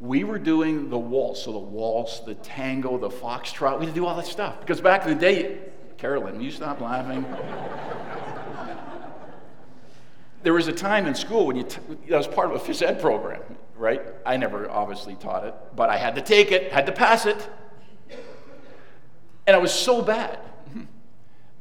we 0.00 0.24
were 0.24 0.38
doing 0.38 0.90
the 0.90 0.98
waltz, 0.98 1.42
so 1.44 1.52
the 1.52 1.58
waltz, 1.58 2.20
the 2.20 2.34
tango, 2.34 2.98
the 2.98 3.08
foxtrot. 3.08 3.78
We 3.78 3.86
had 3.86 3.94
to 3.94 4.00
do 4.00 4.06
all 4.06 4.16
that 4.16 4.26
stuff 4.26 4.60
because 4.60 4.80
back 4.80 5.04
in 5.04 5.14
the 5.14 5.20
day, 5.20 5.58
Carolyn, 5.96 6.40
you 6.40 6.50
stop 6.50 6.80
laughing? 6.80 7.24
there 10.42 10.52
was 10.52 10.68
a 10.68 10.72
time 10.72 11.06
in 11.06 11.14
school 11.14 11.46
when 11.46 11.56
you 11.56 11.62
t- 11.62 11.80
that 12.08 12.16
was 12.16 12.26
part 12.26 12.50
of 12.50 12.56
a 12.56 12.58
phys 12.64 12.82
ed 12.82 13.00
program, 13.00 13.40
right? 13.76 14.02
I 14.26 14.36
never 14.36 14.70
obviously 14.70 15.14
taught 15.14 15.44
it, 15.44 15.54
but 15.74 15.88
I 15.88 15.96
had 15.96 16.14
to 16.16 16.20
take 16.20 16.52
it, 16.52 16.72
had 16.72 16.84
to 16.86 16.92
pass 16.92 17.24
it, 17.24 17.48
and 19.46 19.54
I 19.56 19.58
was 19.58 19.72
so 19.72 20.02
bad 20.02 20.38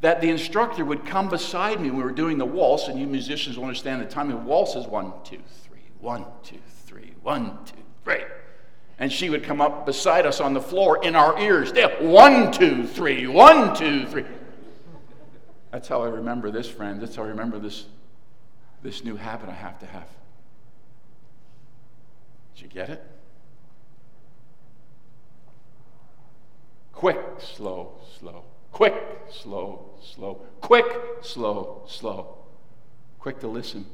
that 0.02 0.22
the 0.22 0.30
instructor 0.30 0.86
would 0.86 1.06
come 1.06 1.30
beside 1.30 1.82
me 1.82 1.90
we 1.90 2.04
were 2.04 2.12
doing 2.12 2.38
the 2.38 2.46
waltz, 2.46 2.88
and 2.88 3.00
you 3.00 3.08
musicians 3.08 3.58
will 3.58 3.66
understand 3.66 4.02
the 4.02 4.06
timing. 4.06 4.44
Waltz 4.46 4.76
is 4.76 4.86
one, 4.86 5.12
two, 5.24 5.42
three, 5.64 5.82
one, 6.00 6.26
two, 6.44 6.60
three, 6.86 7.14
one, 7.24 7.58
two, 7.66 7.76
Right. 8.06 8.28
And 9.00 9.12
she 9.12 9.30
would 9.30 9.44
come 9.44 9.60
up 9.60 9.86
beside 9.86 10.26
us 10.26 10.40
on 10.40 10.54
the 10.54 10.62
floor 10.62 11.04
in 11.04 11.16
our 11.16 11.38
ears. 11.40 11.74
One, 12.00 12.52
two, 12.52 12.86
three, 12.86 13.28
one, 13.28 13.76
two, 13.76 14.06
three. 14.06 14.26
That's 15.72 15.88
how 15.88 16.04
I 16.04 16.08
remember 16.08 16.52
this, 16.52 16.70
friend. 16.70 17.02
That's 17.02 17.16
how 17.16 17.24
I 17.24 17.28
remember 17.28 17.60
this, 17.60 17.86
this 18.84 19.04
new 19.04 19.18
habit 19.18 19.50
I 19.50 19.54
have 19.54 19.80
to 19.80 19.86
have. 19.88 20.08
Did 22.56 22.62
you 22.62 22.70
get 22.70 22.90
it? 22.90 23.04
Quick, 26.96 27.20
slow, 27.40 27.92
slow. 28.18 28.46
Quick, 28.72 28.94
slow, 29.30 29.90
slow. 30.02 30.42
Quick, 30.62 30.86
slow, 31.22 31.84
slow. 31.88 32.38
Quick 33.20 33.40
to 33.42 33.48
listen, 33.48 33.86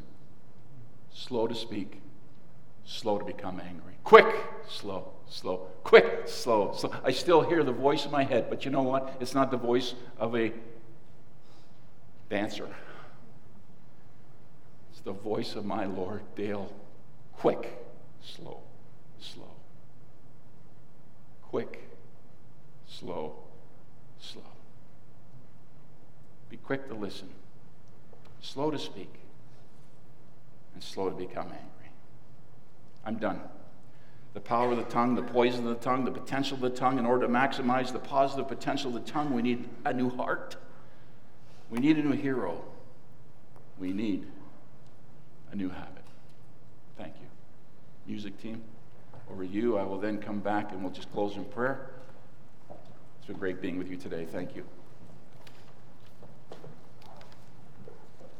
slow 1.11 1.47
to 1.47 1.55
speak, 1.55 1.99
slow 2.85 3.17
to 3.17 3.25
become 3.25 3.59
angry. 3.59 3.93
Quick, 4.03 4.35
slow, 4.67 5.13
slow, 5.29 5.67
quick, 5.83 6.27
slow, 6.27 6.73
slow. 6.75 6.91
I 7.03 7.11
still 7.11 7.41
hear 7.41 7.63
the 7.63 7.71
voice 7.71 8.05
in 8.05 8.11
my 8.11 8.23
head, 8.23 8.49
but 8.49 8.65
you 8.65 8.71
know 8.71 8.83
what? 8.83 9.17
It's 9.19 9.33
not 9.33 9.51
the 9.51 9.57
voice 9.57 9.95
of 10.17 10.35
a 10.35 10.51
dancer. 12.29 12.67
It's 14.91 15.01
the 15.01 15.13
voice 15.13 15.55
of 15.55 15.65
my 15.65 15.85
Lord, 15.85 16.21
Dale. 16.35 16.71
Quick, 17.34 17.78
slow, 18.21 18.59
slow. 19.19 19.51
Quick, 21.41 21.90
slow, 23.02 23.34
slow. 24.20 24.43
Be 26.49 26.58
quick 26.58 26.88
to 26.88 26.93
listen, 26.93 27.30
slow 28.41 28.72
to 28.72 28.78
speak, 28.78 29.12
and 30.74 30.84
slow 30.84 31.10
to 31.10 31.16
become 31.16 31.47
angry. 31.47 31.91
I'm 33.04 33.18
done 33.18 33.41
the 34.34 34.39
power 34.39 34.72
of 34.72 34.78
the 34.78 34.84
tongue, 34.84 35.16
the 35.16 35.22
poison 35.22 35.68
of 35.68 35.78
the 35.78 35.84
tongue, 35.84 36.06
the 36.06 36.12
potential 36.12 36.56
of 36.56 36.62
the 36.62 36.70
tongue. 36.70 36.97
In 36.97 37.06
order 37.06 37.28
to 37.28 37.34
maximize 37.34 37.91
the 37.91 37.99
positive 37.99 38.47
potential 38.47 38.95
of 38.95 39.06
the 39.06 39.12
tongue, 39.12 39.34
we 39.34 39.41
need 39.41 39.68
a 39.84 39.93
new 39.93 40.10
heart. 40.10 40.56
We 41.70 41.80
need 41.80 41.97
a 41.97 42.02
new 42.02 42.16
hero. 42.16 42.64
We 43.78 43.91
need 43.91 44.26
a 45.52 45.56
new 45.56 45.70
habit. 45.70 46.06
Thank 46.97 47.16
you. 47.20 47.28
Music 48.08 48.41
team, 48.41 48.62
over 49.30 49.43
you. 49.43 49.78
I 49.78 49.84
will 49.84 49.99
then 49.99 50.18
come 50.18 50.39
back 50.39 50.72
and 50.72 50.82
we'll 50.82 50.93
just 50.93 51.12
close 51.12 51.36
in 51.36 51.43
prayer. 51.45 51.89
It's 53.22 53.28
been 53.28 53.38
great 53.38 53.61
being 53.61 53.78
with 53.78 53.88
you 53.88 53.97
today. 53.97 54.26
Thank 54.26 54.55
you. 54.55 54.65